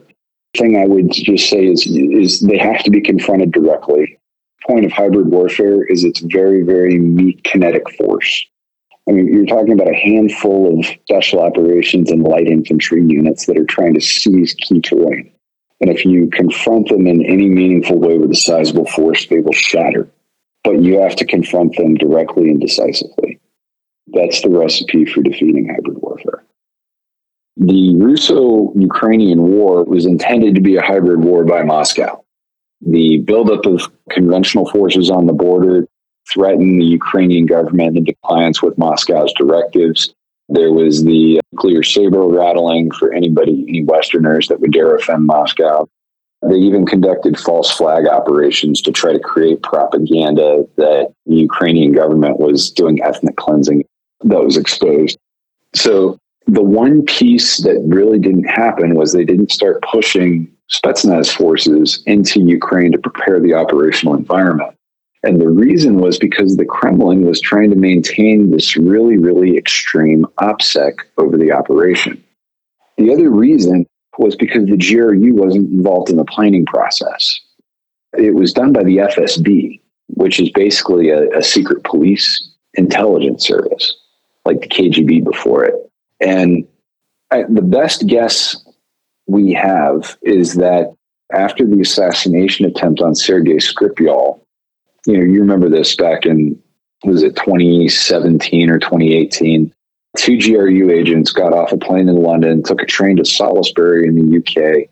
Thing 0.57 0.77
I 0.77 0.87
would 0.87 1.13
just 1.13 1.49
say 1.49 1.67
is 1.67 1.87
is 1.87 2.41
they 2.41 2.59
have 2.59 2.83
to 2.83 2.91
be 2.91 3.01
confronted 3.01 3.53
directly. 3.53 4.19
Point 4.67 4.85
of 4.85 4.93
hybrid 4.93 5.29
warfare 5.29 5.85
is 5.85 6.05
it's 6.05 6.21
very 6.21 6.63
very 6.63 6.99
meek 6.99 7.43
kinetic 7.45 7.89
force. 7.97 8.47
I 9.09 9.13
mean, 9.13 9.33
you're 9.33 9.47
talking 9.47 9.73
about 9.73 9.91
a 9.91 9.97
handful 9.97 10.79
of 10.79 10.87
special 10.87 11.41
operations 11.41 12.11
and 12.11 12.23
light 12.23 12.47
infantry 12.47 13.03
units 13.03 13.47
that 13.47 13.59
are 13.59 13.65
trying 13.65 13.95
to 13.95 14.01
seize 14.01 14.55
key 14.55 14.81
terrain. 14.81 15.33
And 15.81 15.91
if 15.91 16.05
you 16.05 16.29
confront 16.29 16.89
them 16.89 17.07
in 17.07 17.25
any 17.25 17.49
meaningful 17.49 17.99
way 17.99 18.19
with 18.19 18.31
a 18.31 18.37
sizable 18.37 18.87
force, 18.87 19.27
they 19.27 19.41
will 19.41 19.53
shatter. 19.53 20.09
But 20.63 20.83
you 20.83 21.01
have 21.01 21.17
to 21.17 21.25
confront 21.25 21.77
them 21.77 21.95
directly 21.95 22.51
and 22.51 22.61
decisively. 22.61 23.41
That's 24.09 24.43
the 24.43 24.51
recipe 24.51 25.07
for 25.07 25.23
defeating 25.23 25.69
hybrid 25.69 25.99
warfare. 26.03 26.45
The 27.57 27.97
Russo 27.97 28.73
Ukrainian 28.75 29.43
war 29.43 29.85
was 29.85 30.07
intended 30.07 30.55
to 30.55 30.61
be 30.61 30.77
a 30.77 30.83
hybrid 30.83 31.21
war 31.21 31.45
by 31.45 31.63
Moscow. 31.63 32.25
The 32.81 33.19
buildup 33.19 33.67
of 33.67 33.91
conventional 34.11 34.69
forces 34.71 35.11
on 35.11 35.27
the 35.27 35.33
border 35.33 35.87
threatened 36.33 36.81
the 36.81 36.87
Ukrainian 36.87 37.47
government 37.47 37.97
in 37.97 38.05
compliance 38.05 38.63
with 38.63 38.79
Moscow's 38.79 39.33
directives. 39.35 40.15
There 40.49 40.73
was 40.73 41.05
the 41.05 41.41
clear 41.57 41.83
saber 41.83 42.27
rattling 42.27 42.91
for 42.93 43.13
anybody, 43.13 43.65
any 43.69 43.85
Westerners 43.85 44.49
that 44.49 44.61
would 44.61 44.73
dare 44.73 44.95
offend 44.95 45.27
Moscow. 45.27 45.87
They 46.43 46.57
even 46.57 46.87
conducted 46.87 47.39
false 47.39 47.71
flag 47.71 48.07
operations 48.07 48.81
to 48.83 48.93
try 48.93 49.13
to 49.13 49.19
create 49.19 49.63
propaganda 49.63 50.67
that 50.77 51.13
the 51.27 51.37
Ukrainian 51.37 51.93
government 51.93 52.41
was 52.41 52.71
doing 52.71 53.03
ethnic 53.03 53.37
cleansing 53.37 53.85
that 54.25 54.43
was 54.43 54.57
exposed. 54.57 55.19
So 55.75 56.19
the 56.47 56.63
one 56.63 57.05
piece 57.05 57.59
that 57.59 57.81
really 57.87 58.19
didn't 58.19 58.45
happen 58.45 58.95
was 58.95 59.13
they 59.13 59.25
didn't 59.25 59.53
start 59.53 59.83
pushing 59.83 60.51
Spetsnaz 60.71 61.33
forces 61.33 62.03
into 62.07 62.41
Ukraine 62.41 62.93
to 62.93 62.99
prepare 62.99 63.41
the 63.41 63.55
operational 63.55 64.15
environment. 64.15 64.77
And 65.23 65.41
the 65.41 65.51
reason 65.51 66.01
was 66.01 66.19
because 66.19 66.57
the 66.57 66.65
Kremlin 66.65 67.27
was 67.27 67.41
trying 67.41 67.71
to 67.71 67.77
maintain 67.77 68.51
this 68.51 68.77
really, 68.77 69.19
really 69.19 69.57
extreme 69.57 70.25
OPSEC 70.41 71.01
over 71.19 71.37
the 71.37 71.53
operation. 71.53 72.23
The 72.97 73.13
other 73.13 73.31
reason 73.31 73.87
was 74.19 74.37
because 74.37 74.67
the 74.67 74.77
GRU 74.77 75.35
wasn't 75.35 75.71
involved 75.71 76.11
in 76.11 76.17
the 76.17 76.25
planning 76.25 76.65
process. 76.65 77.41
It 78.17 78.35
was 78.35 78.53
done 78.53 78.73
by 78.73 78.83
the 78.83 78.99
FSB, 78.99 79.81
which 80.09 80.41
is 80.41 80.51
basically 80.51 81.11
a, 81.11 81.29
a 81.37 81.43
secret 81.43 81.85
police 81.85 82.49
intelligence 82.75 83.47
service, 83.47 83.97
like 84.45 84.61
the 84.61 84.69
KGB 84.69 85.25
before 85.25 85.65
it. 85.65 85.75
And 86.21 86.67
I, 87.31 87.45
the 87.49 87.63
best 87.63 88.07
guess 88.07 88.57
we 89.31 89.53
have 89.53 90.17
is 90.23 90.55
that 90.55 90.93
after 91.33 91.67
the 91.67 91.81
assassination 91.81 92.67
attempt 92.67 93.01
on 93.01 93.15
Sergei 93.15 93.57
Skripal, 93.57 94.41
you 95.07 95.17
know, 95.17 95.25
you 95.25 95.41
remember 95.41 95.69
this 95.69 95.97
back 95.97 96.27
in 96.27 96.61
was 97.05 97.23
it 97.23 97.37
2017 97.37 98.69
or 98.69 98.79
2018? 98.79 99.73
two 100.17 100.39
GRU 100.39 100.91
agents 100.91 101.33
got 101.33 101.53
off 101.53 101.73
a 101.73 101.77
plane 101.77 102.09
in 102.09 102.17
London, 102.17 102.63
took 102.63 102.83
a 102.83 102.87
train 102.87 103.17
to 103.17 103.25
Salisbury 103.25 104.07
in 104.07 104.17
the 104.17 104.39
UK. 104.39 104.89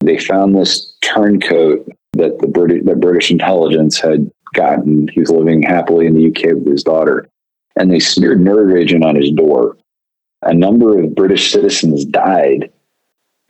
They 0.00 0.18
found 0.18 0.56
this 0.56 0.94
turncoat 1.00 1.88
that 2.14 2.38
the 2.40 2.48
British, 2.48 2.84
that 2.84 3.00
British 3.00 3.30
intelligence 3.30 3.98
had 3.98 4.30
gotten. 4.54 5.08
He 5.08 5.20
was 5.20 5.30
living 5.30 5.62
happily 5.62 6.06
in 6.06 6.14
the 6.14 6.28
UK 6.28 6.54
with 6.54 6.66
his 6.66 6.82
daughter, 6.82 7.28
and 7.76 7.90
they 7.90 8.00
smeared 8.00 8.40
nerve 8.40 8.76
agent 8.76 9.04
on 9.04 9.16
his 9.16 9.30
door. 9.30 9.76
A 10.42 10.52
number 10.52 10.98
of 10.98 11.14
British 11.14 11.52
citizens 11.52 12.04
died, 12.04 12.70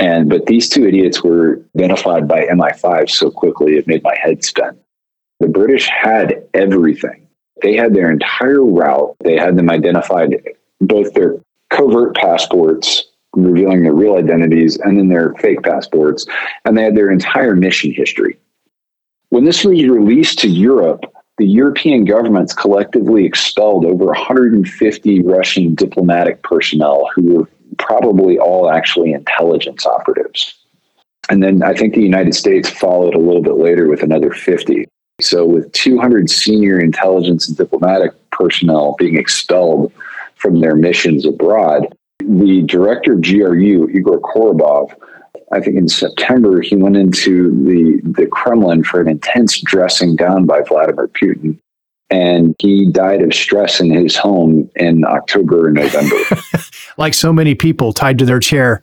and 0.03 0.29
but 0.29 0.47
these 0.47 0.69
two 0.69 0.87
idiots 0.87 1.23
were 1.23 1.63
identified 1.77 2.27
by 2.27 2.47
MI5 2.47 3.09
so 3.09 3.31
quickly 3.31 3.77
it 3.77 3.87
made 3.87 4.03
my 4.03 4.17
head 4.21 4.45
spin. 4.45 4.77
The 5.39 5.49
British 5.49 5.89
had 5.89 6.45
everything. 6.55 7.29
They 7.63 7.77
had 7.77 7.95
their 7.95 8.11
entire 8.11 8.65
route. 8.65 9.15
They 9.23 9.37
had 9.37 9.57
them 9.57 9.71
identified 9.71 10.35
both 10.81 11.15
their 11.15 11.37
covert 11.71 12.17
passports 12.17 13.05
revealing 13.35 13.83
their 13.83 13.95
real 13.95 14.17
identities 14.17 14.77
and 14.79 14.99
then 14.99 15.09
their 15.09 15.35
fake 15.35 15.63
passports, 15.63 16.27
and 16.65 16.77
they 16.77 16.83
had 16.83 16.97
their 16.97 17.11
entire 17.11 17.55
mission 17.55 17.93
history. 17.93 18.37
When 19.31 19.45
this 19.45 19.65
was 19.65 19.85
released 19.85 20.41
to 20.41 20.49
Europe, 20.49 21.05
the 21.39 21.47
European 21.47 22.05
governments 22.05 22.53
collectively 22.53 23.25
expelled 23.25 23.87
over 23.87 24.07
150 24.07 25.23
Russian 25.23 25.75
diplomatic 25.75 26.43
personnel 26.43 27.09
who 27.15 27.23
were 27.23 27.49
probably 27.83 28.39
all 28.39 28.71
actually 28.71 29.13
intelligence 29.13 29.85
operatives. 29.87 30.55
And 31.29 31.43
then 31.43 31.63
I 31.63 31.75
think 31.75 31.95
the 31.95 32.03
United 32.03 32.35
States 32.35 32.69
followed 32.69 33.15
a 33.15 33.19
little 33.19 33.43
bit 33.43 33.57
later 33.57 33.89
with 33.89 34.03
another 34.03 34.33
50. 34.33 34.87
So, 35.21 35.45
with 35.45 35.71
200 35.73 36.29
senior 36.29 36.81
intelligence 36.81 37.47
and 37.47 37.57
diplomatic 37.57 38.13
personnel 38.31 38.97
being 38.99 39.17
expelled 39.17 39.93
from 40.37 40.61
their 40.61 40.75
missions 40.75 41.25
abroad. 41.25 41.87
The 42.19 42.63
director 42.63 43.13
of 43.13 43.23
GRU, 43.23 43.89
Igor 43.89 44.21
Korobov, 44.21 44.93
I 45.53 45.61
think 45.61 45.77
in 45.77 45.89
September, 45.89 46.61
he 46.61 46.77
went 46.77 46.97
into 46.97 47.51
the, 47.65 48.01
the 48.11 48.27
Kremlin 48.27 48.83
for 48.83 49.01
an 49.01 49.09
intense 49.09 49.61
dressing 49.61 50.17
down 50.17 50.47
by 50.47 50.63
Vladimir 50.63 51.09
Putin. 51.09 51.59
And 52.11 52.55
he 52.59 52.91
died 52.91 53.23
of 53.23 53.33
stress 53.33 53.81
in 53.81 53.91
his 53.91 54.17
home 54.17 54.71
in 54.77 55.05
October 55.05 55.69
or 55.69 55.71
November. 55.71 56.17
like 56.99 57.15
so 57.15 57.33
many 57.33 57.55
people 57.55 57.93
tied 57.93 58.19
to 58.19 58.25
their 58.25 58.41
chair. 58.41 58.83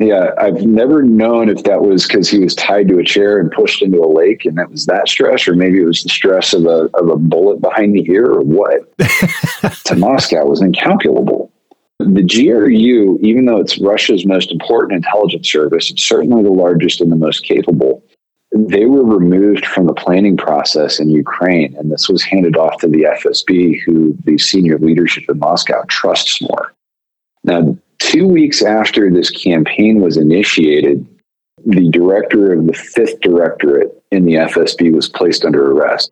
Yeah, 0.00 0.30
I've 0.38 0.62
never 0.62 1.02
known 1.02 1.50
if 1.50 1.64
that 1.64 1.82
was 1.82 2.06
because 2.06 2.30
he 2.30 2.38
was 2.38 2.54
tied 2.54 2.88
to 2.88 2.98
a 2.98 3.04
chair 3.04 3.38
and 3.38 3.52
pushed 3.52 3.82
into 3.82 4.02
a 4.02 4.08
lake, 4.08 4.46
and 4.46 4.56
that 4.56 4.70
was 4.70 4.86
that 4.86 5.08
stress, 5.08 5.46
or 5.46 5.54
maybe 5.54 5.78
it 5.78 5.84
was 5.84 6.02
the 6.02 6.08
stress 6.08 6.54
of 6.54 6.64
a 6.64 6.88
of 6.94 7.08
a 7.08 7.16
bullet 7.16 7.60
behind 7.60 7.94
the 7.94 8.10
ear, 8.10 8.24
or 8.24 8.40
what. 8.40 8.96
to 9.84 9.96
Moscow 9.96 10.46
was 10.46 10.62
incalculable. 10.62 11.52
The 11.98 12.22
GRU, 12.22 13.18
even 13.20 13.44
though 13.44 13.58
it's 13.58 13.78
Russia's 13.78 14.24
most 14.24 14.50
important 14.50 15.04
intelligence 15.04 15.52
service, 15.52 15.90
it's 15.90 16.02
certainly 16.02 16.42
the 16.42 16.50
largest 16.50 17.02
and 17.02 17.12
the 17.12 17.16
most 17.16 17.44
capable. 17.44 18.02
They 18.52 18.86
were 18.86 19.04
removed 19.04 19.66
from 19.66 19.86
the 19.86 19.92
planning 19.92 20.38
process 20.38 20.98
in 20.98 21.10
Ukraine, 21.10 21.76
and 21.76 21.92
this 21.92 22.08
was 22.08 22.22
handed 22.22 22.56
off 22.56 22.78
to 22.78 22.88
the 22.88 23.02
FSB, 23.02 23.82
who 23.84 24.16
the 24.24 24.38
senior 24.38 24.78
leadership 24.78 25.24
in 25.28 25.38
Moscow 25.38 25.84
trusts 25.88 26.40
more. 26.40 26.72
Now, 27.50 27.76
Two 28.00 28.26
weeks 28.26 28.62
after 28.62 29.08
this 29.08 29.30
campaign 29.30 30.00
was 30.00 30.16
initiated, 30.16 31.06
the 31.64 31.90
director 31.90 32.52
of 32.52 32.66
the 32.66 32.72
fifth 32.72 33.20
directorate 33.20 34.02
in 34.10 34.24
the 34.24 34.34
FSB 34.34 34.92
was 34.92 35.08
placed 35.08 35.44
under 35.44 35.70
arrest. 35.70 36.10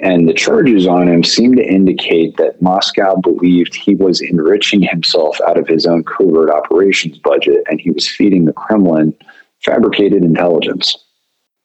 And 0.00 0.28
the 0.28 0.34
charges 0.34 0.86
on 0.86 1.08
him 1.08 1.24
seemed 1.24 1.56
to 1.56 1.66
indicate 1.66 2.36
that 2.36 2.62
Moscow 2.62 3.16
believed 3.16 3.74
he 3.74 3.96
was 3.96 4.20
enriching 4.20 4.82
himself 4.82 5.40
out 5.48 5.58
of 5.58 5.66
his 5.66 5.86
own 5.86 6.04
covert 6.04 6.50
operations 6.50 7.18
budget 7.18 7.64
and 7.68 7.80
he 7.80 7.90
was 7.90 8.06
feeding 8.06 8.44
the 8.44 8.52
Kremlin 8.52 9.12
fabricated 9.64 10.22
intelligence. 10.22 10.96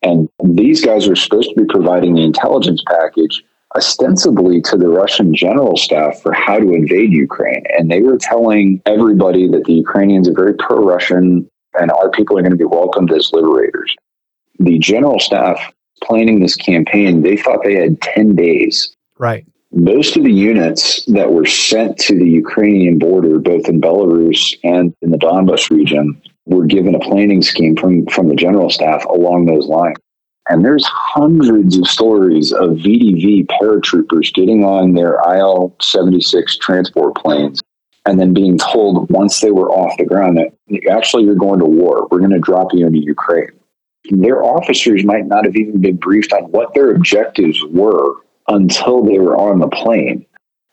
And 0.01 0.29
these 0.44 0.84
guys 0.84 1.08
were 1.08 1.15
supposed 1.15 1.50
to 1.50 1.62
be 1.62 1.67
providing 1.67 2.15
the 2.15 2.24
intelligence 2.24 2.82
package 2.88 3.44
ostensibly 3.75 4.62
to 4.62 4.77
the 4.77 4.88
Russian 4.88 5.34
general 5.36 5.77
staff 5.77 6.22
for 6.22 6.34
how 6.34 6.60
to 6.60 6.74
invade 6.74 7.12
Ukraine. 7.12 7.63
And 7.77 7.91
they 7.91 8.01
were 8.01 8.17
telling 8.17 8.82
everybody 8.86 9.48
that 9.50 9.65
the 9.65 9.74
Ukrainians 9.74 10.29
are 10.29 10.34
very 10.34 10.53
pro 10.53 10.77
Russian 10.77 11.50
and 11.79 11.91
our 11.91 12.10
people 12.10 12.38
are 12.38 12.41
going 12.41 12.51
to 12.51 12.58
be 12.58 12.63
welcomed 12.65 13.12
as 13.12 13.32
liberators. 13.34 13.94
The 14.60 14.79
general 14.79 15.20
staff 15.20 15.74
planning 16.03 16.39
this 16.39 16.55
campaign, 16.55 17.22
they 17.22 17.38
thought 17.38 17.63
they 17.63 17.75
had 17.75 18.01
10 18.01 18.36
days. 18.36 18.96
Right. 19.17 19.46
Most 19.72 20.15
of 20.15 20.24
the 20.24 20.32
units 20.32 21.03
that 21.05 21.34
were 21.34 21.46
sent 21.46 21.98
to 22.00 22.17
the 22.17 22.29
Ukrainian 22.29 22.98
border, 22.98 23.39
both 23.39 23.67
in 23.67 23.82
Belarus 23.82 24.55
and 24.63 24.94
in 25.01 25.12
the 25.12 25.17
Donbas 25.17 25.70
region, 25.70 26.22
were 26.46 26.65
given 26.65 26.96
a 26.96 27.00
planning 27.00 27.41
scheme 27.41 27.75
from, 27.75 28.05
from 28.08 28.29
the 28.29 28.36
general 28.36 28.70
staff 28.70 29.03
along 29.05 29.46
those 29.46 29.67
lines. 29.67 29.98
And 30.50 30.64
there's 30.64 30.86
hundreds 30.86 31.78
of 31.78 31.88
stories 31.88 32.52
of 32.52 32.72
VDV 32.72 33.48
paratroopers 33.48 34.34
getting 34.34 34.64
on 34.64 34.94
their 34.94 35.20
IL 35.28 35.75
76 35.82 36.58
transport 36.58 37.16
planes 37.16 37.62
and 38.06 38.20
then 38.20 38.34
being 38.34 38.58
told 38.58 39.10
once 39.10 39.40
they 39.40 39.52
were 39.52 39.72
off 39.72 39.98
the 39.98 40.06
ground 40.06 40.38
that 40.38 40.90
actually 40.92 41.24
you're 41.24 41.36
going 41.36 41.60
to 41.60 41.66
war. 41.66 42.08
We're 42.12 42.20
going 42.20 42.30
to 42.32 42.40
drop 42.40 42.74
you 42.74 42.86
into 42.86 43.00
Ukraine. 43.00 43.50
Their 44.12 44.44
officers 44.44 45.04
might 45.04 45.25
not 45.25 45.46
have 45.46 45.56
even 45.56 45.82
been 45.82 45.98
briefed 45.98 46.32
on 46.32 46.44
what 46.52 46.75
their 46.75 46.94
objectives 46.94 47.60
were 47.72 48.18
until 48.48 49.04
they 49.04 49.18
were 49.18 49.36
on 49.36 49.60
the 49.60 49.68
plane, 49.68 50.28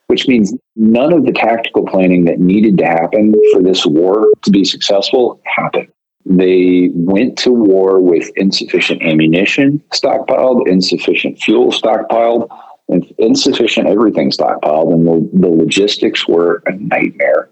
which 0.08 0.28
means 0.28 0.52
none 0.76 1.14
of 1.14 1.24
the 1.24 1.32
tactical 1.32 1.86
planning 1.86 2.26
that 2.26 2.40
needed 2.40 2.76
to 2.76 2.84
happen 2.84 3.34
for 3.52 3.62
this 3.62 3.86
war 3.86 4.26
to 4.42 4.50
be 4.50 4.64
successful 4.64 5.40
happened. 5.46 5.88
They 6.24 6.90
went 6.94 7.36
to 7.38 7.50
war 7.50 8.00
with 8.00 8.30
insufficient 8.36 9.02
ammunition 9.02 9.82
stockpiled, 9.92 10.68
insufficient 10.68 11.38
fuel 11.40 11.72
stockpiled, 11.72 12.48
and 12.88 13.04
insufficient 13.18 13.88
everything 13.88 14.30
stockpiled. 14.30 14.92
And 14.92 15.06
the, 15.06 15.30
the 15.40 15.48
logistics 15.48 16.28
were 16.28 16.62
a 16.66 16.72
nightmare. 16.72 17.50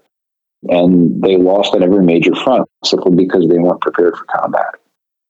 And 0.69 1.21
they 1.21 1.37
lost 1.37 1.73
on 1.73 1.83
every 1.83 2.05
major 2.05 2.35
front 2.35 2.69
simply 2.85 3.15
because 3.15 3.47
they 3.47 3.57
weren't 3.57 3.81
prepared 3.81 4.15
for 4.15 4.25
combat. 4.25 4.75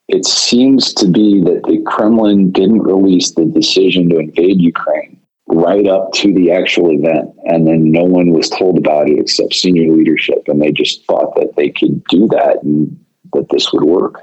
It 0.08 0.26
seems 0.26 0.94
to 0.96 1.08
be 1.08 1.42
that 1.42 1.64
the 1.64 1.82
Kremlin 1.86 2.52
didn't 2.52 2.82
release 2.82 3.32
the 3.32 3.46
decision 3.46 4.10
to 4.10 4.20
invade 4.20 4.62
Ukraine 4.62 5.18
right 5.48 5.88
up 5.88 6.12
to 6.14 6.34
the 6.34 6.52
actual 6.52 6.92
event. 6.92 7.34
And 7.46 7.66
then 7.66 7.92
no 7.92 8.04
one 8.04 8.32
was 8.34 8.50
told 8.50 8.78
about 8.78 9.10
it 9.10 9.20
except 9.20 9.54
senior 9.54 9.90
leadership. 9.96 10.44
And 10.48 10.62
they 10.62 10.72
just 10.72 11.06
thought 11.06 11.36
that 11.36 11.56
they 11.56 11.70
could 11.70 12.04
do 12.06 12.28
that 12.28 12.62
and 12.62 13.00
that 13.34 13.50
this 13.50 13.72
would 13.74 13.84
work. 13.84 14.22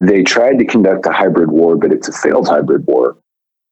They 0.00 0.22
tried 0.22 0.58
to 0.58 0.64
conduct 0.64 1.06
a 1.06 1.12
hybrid 1.12 1.50
war, 1.50 1.76
but 1.76 1.92
it's 1.92 2.08
a 2.08 2.12
failed 2.12 2.48
hybrid 2.48 2.86
war. 2.86 3.16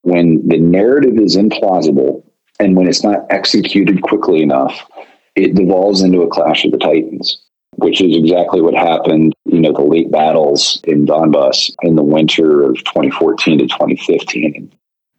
When 0.03 0.47
the 0.47 0.59
narrative 0.59 1.19
is 1.19 1.37
implausible 1.37 2.23
and 2.61 2.77
when 2.77 2.87
it's 2.87 3.03
not 3.03 3.27
executed 3.31 4.03
quickly 4.03 4.43
enough, 4.43 4.87
it 5.35 5.55
devolves 5.55 6.03
into 6.03 6.23
a 6.23 6.29
clash 6.29 6.65
of 6.65 6.73
the 6.73 6.79
titans. 6.79 7.43
which 7.77 8.01
is 8.01 8.17
exactly 8.17 8.61
what 8.61 8.75
happened, 8.75 9.33
you 9.45 9.61
know, 9.61 9.73
the 9.73 9.83
late 9.83 10.11
battles 10.11 10.81
in 10.85 11.07
Donbass 11.07 11.71
in 11.83 11.95
the 11.95 12.03
winter 12.03 12.63
of 12.63 12.77
2014 12.79 13.59
to 13.59 13.67
2015. 13.69 14.73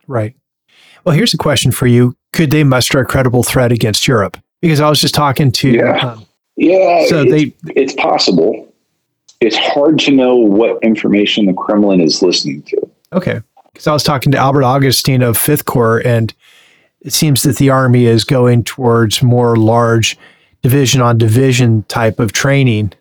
Right. 0.08 0.36
Well, 1.06 1.16
here's 1.16 1.34
a 1.34 1.38
question 1.38 1.72
for 1.72 1.88
you. 1.88 2.16
Could 2.34 2.52
they 2.52 2.66
muster 2.66 3.00
a 3.00 3.06
credible 3.06 3.44
threat 3.44 3.72
against 3.72 4.08
Europe? 4.08 4.36
Because 4.62 4.82
I 4.82 4.90
was 4.90 5.00
just 5.00 5.16
talking 5.16 5.54
to. 5.54 5.70
Yeah. 5.70 5.98
Um, 6.00 6.26
yeah. 6.58 7.06
So 7.08 7.22
it's, 7.22 7.32
they. 7.32 7.54
It's 7.76 7.94
possible. 7.94 8.69
It's 9.41 9.58
hard 9.58 10.00
to 10.00 10.12
know 10.12 10.36
what 10.36 10.84
information 10.84 11.46
the 11.46 11.53
Kremlin 11.53 12.01
is 12.01 12.22
listening 12.22 12.62
to. 12.63 12.89
Okay. 13.13 13.41
Because 13.72 13.88
I 13.88 13.93
was 13.93 14.03
talking 14.03 14.31
to 14.34 14.38
Albert 14.38 14.63
Augustine 14.63 15.22
of 15.22 15.38
Fifth 15.38 15.65
Corps, 15.65 16.05
and 16.05 16.34
it 17.01 17.13
seems 17.13 17.43
that 17.43 17.58
the 17.58 17.69
Army 17.69 18.05
is 18.05 18.25
going 18.25 18.63
towards 18.63 19.24
more 19.24 19.55
large 19.55 20.17
division 20.62 21.01
on 21.01 21.17
division 21.17 21.84
type 21.84 22.19
of 22.19 22.34
training. 22.34 22.91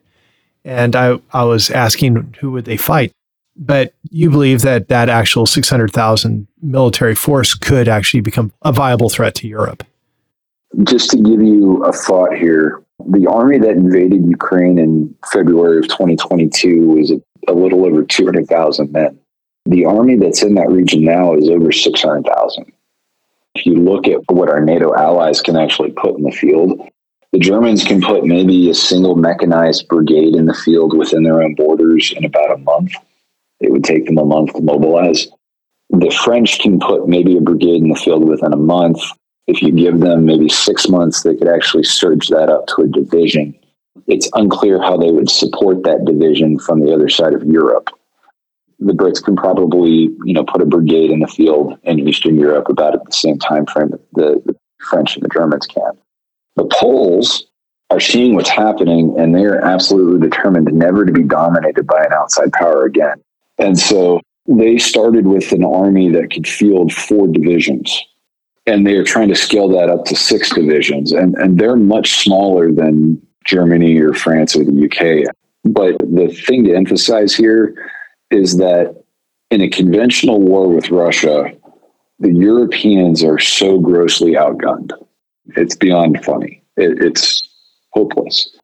And 0.64 0.94
I, 0.94 1.18
I 1.32 1.44
was 1.44 1.70
asking 1.70 2.36
who 2.40 2.52
would 2.52 2.64
they 2.64 2.76
fight? 2.76 3.12
But 3.56 3.92
you 4.10 4.30
believe 4.30 4.62
that 4.62 4.86
that 4.88 5.08
actual 5.08 5.46
600,000 5.46 6.46
military 6.62 7.16
force 7.16 7.54
could 7.54 7.88
actually 7.88 8.20
become 8.20 8.52
a 8.62 8.72
viable 8.72 9.08
threat 9.08 9.34
to 9.36 9.48
Europe. 9.48 9.82
Just 10.84 11.10
to 11.10 11.16
give 11.16 11.42
you 11.42 11.82
a 11.84 11.92
thought 11.92 12.36
here, 12.36 12.84
the 13.06 13.26
army 13.26 13.58
that 13.58 13.70
invaded 13.70 14.26
Ukraine 14.26 14.78
in 14.78 15.14
February 15.32 15.78
of 15.78 15.88
2022 15.88 16.86
was 16.88 17.10
a, 17.10 17.52
little 17.52 17.86
over 17.86 18.04
200,000 18.04 18.92
men. 18.92 19.18
The 19.64 19.86
army 19.86 20.16
that's 20.16 20.42
in 20.42 20.54
that 20.56 20.68
region 20.70 21.02
now 21.04 21.34
is 21.34 21.48
over 21.48 21.72
600,000. 21.72 22.72
If 23.54 23.66
you 23.66 23.76
look 23.76 24.06
at 24.06 24.20
what 24.30 24.50
our 24.50 24.60
NATO 24.60 24.94
allies 24.94 25.40
can 25.40 25.56
actually 25.56 25.92
put 25.92 26.16
in 26.16 26.24
the 26.24 26.30
field, 26.30 26.80
the 27.32 27.38
Germans 27.38 27.84
can 27.84 28.00
put 28.00 28.24
maybe 28.24 28.70
a 28.70 28.74
single 28.74 29.16
mechanized 29.16 29.88
brigade 29.88 30.34
in 30.34 30.46
the 30.46 30.54
field 30.54 30.96
within 30.96 31.22
their 31.22 31.42
own 31.42 31.54
borders 31.54 32.12
in 32.16 32.24
about 32.24 32.52
a 32.52 32.58
month. 32.58 32.92
It 33.60 33.72
would 33.72 33.84
take 33.84 34.06
them 34.06 34.18
a 34.18 34.24
month 34.24 34.54
to 34.54 34.62
mobilize. 34.62 35.28
The 35.90 36.10
French 36.10 36.60
can 36.60 36.78
put 36.78 37.08
maybe 37.08 37.36
a 37.36 37.40
brigade 37.40 37.82
in 37.82 37.88
the 37.88 37.96
field 37.96 38.28
within 38.28 38.52
a 38.52 38.56
month. 38.56 39.00
If 39.48 39.62
you 39.62 39.72
give 39.72 40.00
them 40.00 40.26
maybe 40.26 40.50
six 40.50 40.88
months, 40.90 41.22
they 41.22 41.34
could 41.34 41.48
actually 41.48 41.84
surge 41.84 42.28
that 42.28 42.50
up 42.50 42.66
to 42.68 42.82
a 42.82 42.86
division. 42.86 43.58
It's 44.06 44.28
unclear 44.34 44.80
how 44.80 44.98
they 44.98 45.10
would 45.10 45.30
support 45.30 45.82
that 45.84 46.04
division 46.04 46.58
from 46.58 46.80
the 46.80 46.92
other 46.92 47.08
side 47.08 47.32
of 47.32 47.42
Europe. 47.44 47.88
The 48.78 48.92
Brits 48.92 49.24
can 49.24 49.36
probably, 49.36 50.10
you 50.24 50.34
know, 50.34 50.44
put 50.44 50.60
a 50.60 50.66
brigade 50.66 51.10
in 51.10 51.20
the 51.20 51.26
field 51.26 51.78
in 51.82 51.98
Eastern 51.98 52.36
Europe 52.36 52.68
about 52.68 52.94
at 52.94 53.04
the 53.06 53.12
same 53.12 53.38
time 53.38 53.64
frame 53.64 53.88
that 53.88 54.12
the, 54.12 54.42
the 54.44 54.56
French 54.80 55.16
and 55.16 55.24
the 55.24 55.30
Germans 55.30 55.66
can. 55.66 55.92
The 56.56 56.68
Poles 56.70 57.46
are 57.90 58.00
seeing 58.00 58.34
what's 58.34 58.50
happening 58.50 59.18
and 59.18 59.34
they 59.34 59.44
are 59.44 59.60
absolutely 59.62 60.28
determined 60.28 60.70
never 60.74 61.06
to 61.06 61.12
be 61.12 61.22
dominated 61.22 61.86
by 61.86 62.04
an 62.04 62.12
outside 62.12 62.52
power 62.52 62.84
again. 62.84 63.22
And 63.56 63.78
so 63.78 64.20
they 64.46 64.76
started 64.76 65.26
with 65.26 65.52
an 65.52 65.64
army 65.64 66.10
that 66.10 66.30
could 66.30 66.46
field 66.46 66.92
four 66.92 67.26
divisions. 67.26 67.98
And 68.68 68.86
they 68.86 68.94
are 68.96 69.04
trying 69.04 69.28
to 69.28 69.34
scale 69.34 69.68
that 69.70 69.88
up 69.88 70.04
to 70.06 70.16
six 70.16 70.54
divisions. 70.54 71.12
And, 71.12 71.34
and 71.36 71.58
they're 71.58 71.76
much 71.76 72.22
smaller 72.22 72.70
than 72.70 73.20
Germany 73.44 73.98
or 73.98 74.12
France 74.12 74.54
or 74.54 74.64
the 74.64 74.84
UK. 74.84 75.34
But 75.64 75.98
the 75.98 76.28
thing 76.46 76.64
to 76.64 76.74
emphasize 76.74 77.34
here 77.34 77.74
is 78.30 78.58
that 78.58 79.02
in 79.50 79.62
a 79.62 79.68
conventional 79.70 80.40
war 80.40 80.68
with 80.68 80.90
Russia, 80.90 81.50
the 82.18 82.32
Europeans 82.32 83.24
are 83.24 83.38
so 83.38 83.78
grossly 83.78 84.32
outgunned 84.32 84.92
it's 85.56 85.76
beyond 85.76 86.22
funny. 86.24 86.62
It, 86.76 87.02
it's 87.02 87.48
hopeless. 87.92 88.56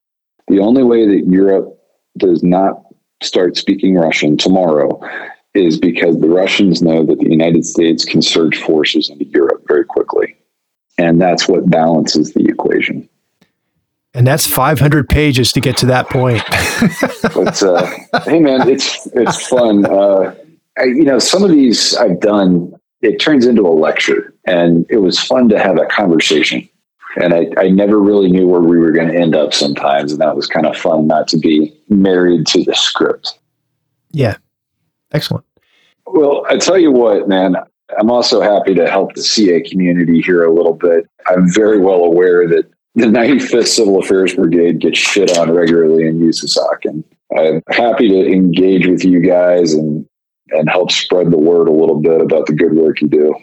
The 0.49 0.61
only 0.61 0.82
way 0.82 1.06
that 1.06 1.26
Europe 1.26 1.78
does 2.18 2.42
not 2.42 2.82
start 3.23 3.56
speaking 3.56 3.94
Russian 3.94 4.37
tomorrow 4.37 5.00
is 5.54 5.78
because 5.78 6.18
the 6.18 6.28
Russians 6.28 6.82
know 6.82 7.04
that 7.04 7.18
the 7.18 7.30
United 7.30 7.64
States 7.64 8.04
can 8.04 8.23
surge 8.23 8.61
forces 8.61 9.09
into 9.09 9.24
Europe 9.26 9.64
very 9.66 9.85
quickly. 9.85 10.37
And 10.98 11.20
that's 11.20 11.48
what 11.48 11.70
balances 11.70 12.33
the 12.35 12.44
equation. 12.44 13.09
And 14.14 14.26
that's 14.26 14.46
500 14.46 15.09
pages 15.09 15.52
to 15.52 15.61
get 15.61 15.76
to 15.78 15.87
that 15.87 16.09
point. 16.09 16.42
but 17.35 17.62
uh, 17.62 17.87
hey, 18.24 18.38
man, 18.38 18.68
it's 18.68 19.09
it's 19.12 19.46
fun. 19.48 19.85
Uh, 19.87 20.35
I, 20.78 20.85
you 20.85 21.02
know, 21.02 21.18
some 21.18 21.42
of 21.42 21.50
these 21.50 21.96
I've 21.96 22.20
done. 22.20 22.74
It 23.02 23.18
turns 23.18 23.44
into 23.44 23.62
a 23.62 23.74
lecture, 23.74 24.33
and 24.46 24.87
it 24.88 24.96
was 24.98 25.20
fun 25.20 25.48
to 25.50 25.59
have 25.59 25.78
a 25.78 25.85
conversation 25.87 26.68
and 27.16 27.35
I, 27.35 27.48
I 27.57 27.68
never 27.68 27.98
really 27.98 28.31
knew 28.31 28.46
where 28.46 28.61
we 28.61 28.78
were 28.78 28.92
going 28.92 29.09
to 29.09 29.18
end 29.18 29.35
up 29.35 29.55
sometimes 29.55 30.12
and 30.12 30.20
that 30.20 30.37
was 30.37 30.46
kind 30.46 30.66
of 30.66 30.76
fun 30.76 31.07
not 31.07 31.28
to 31.28 31.38
be 31.38 31.76
married 31.88 32.46
to 32.48 32.64
the 32.64 32.74
script 32.74 33.38
yeah 34.11 34.37
excellent 35.12 35.44
well 36.06 36.44
i 36.48 36.56
tell 36.56 36.78
you 36.78 36.90
what 36.90 37.28
man 37.28 37.56
i'm 37.98 38.10
also 38.10 38.40
happy 38.40 38.74
to 38.74 38.88
help 38.88 39.14
the 39.14 39.22
ca 39.22 39.62
community 39.68 40.20
here 40.20 40.44
a 40.44 40.52
little 40.52 40.74
bit 40.74 41.08
i'm 41.26 41.52
very 41.52 41.78
well 41.78 42.04
aware 42.04 42.46
that 42.48 42.64
the 42.94 43.06
95th 43.06 43.66
civil 43.66 43.98
affairs 43.98 44.34
brigade 44.34 44.80
gets 44.80 44.98
shit 44.98 45.36
on 45.38 45.50
regularly 45.50 46.06
in 46.06 46.18
usasoc 46.20 46.84
and 46.84 47.04
i'm 47.36 47.62
happy 47.68 48.08
to 48.08 48.26
engage 48.26 48.86
with 48.86 49.04
you 49.04 49.20
guys 49.20 49.74
and 49.74 50.06
and 50.50 50.68
help 50.68 50.90
spread 50.90 51.30
the 51.30 51.38
word 51.38 51.68
a 51.68 51.72
little 51.72 52.00
bit 52.00 52.20
about 52.20 52.46
the 52.46 52.52
good 52.52 52.74
work 52.74 53.00
you 53.00 53.08
do 53.08 53.34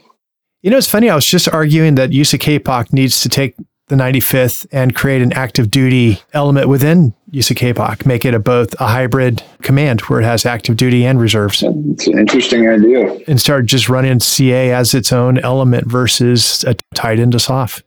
you 0.61 0.69
know, 0.69 0.77
it's 0.77 0.87
funny. 0.87 1.09
I 1.09 1.15
was 1.15 1.25
just 1.25 1.49
arguing 1.49 1.95
that 1.95 2.11
USACAPOC 2.11 2.93
needs 2.93 3.21
to 3.21 3.29
take 3.29 3.55
the 3.91 3.97
95th 3.97 4.65
and 4.71 4.95
create 4.95 5.21
an 5.21 5.33
active 5.33 5.69
duty 5.69 6.17
element 6.33 6.69
within 6.69 7.13
USACAPOC, 7.31 8.05
make 8.05 8.23
it 8.23 8.33
a 8.33 8.39
both 8.39 8.73
a 8.79 8.87
hybrid 8.87 9.43
command 9.61 9.99
where 10.01 10.21
it 10.21 10.23
has 10.23 10.45
active 10.45 10.77
duty 10.77 11.05
and 11.05 11.19
reserves. 11.19 11.61
It's 11.61 12.07
an 12.07 12.17
interesting 12.17 12.69
idea. 12.69 13.19
And 13.27 13.39
start 13.39 13.65
just 13.65 13.89
running 13.89 14.21
CA 14.21 14.71
as 14.71 14.93
its 14.93 15.11
own 15.11 15.39
element 15.39 15.87
versus 15.87 16.63
a 16.63 16.75
tied 16.95 17.19
into 17.19 17.37
SOF. 17.37 17.83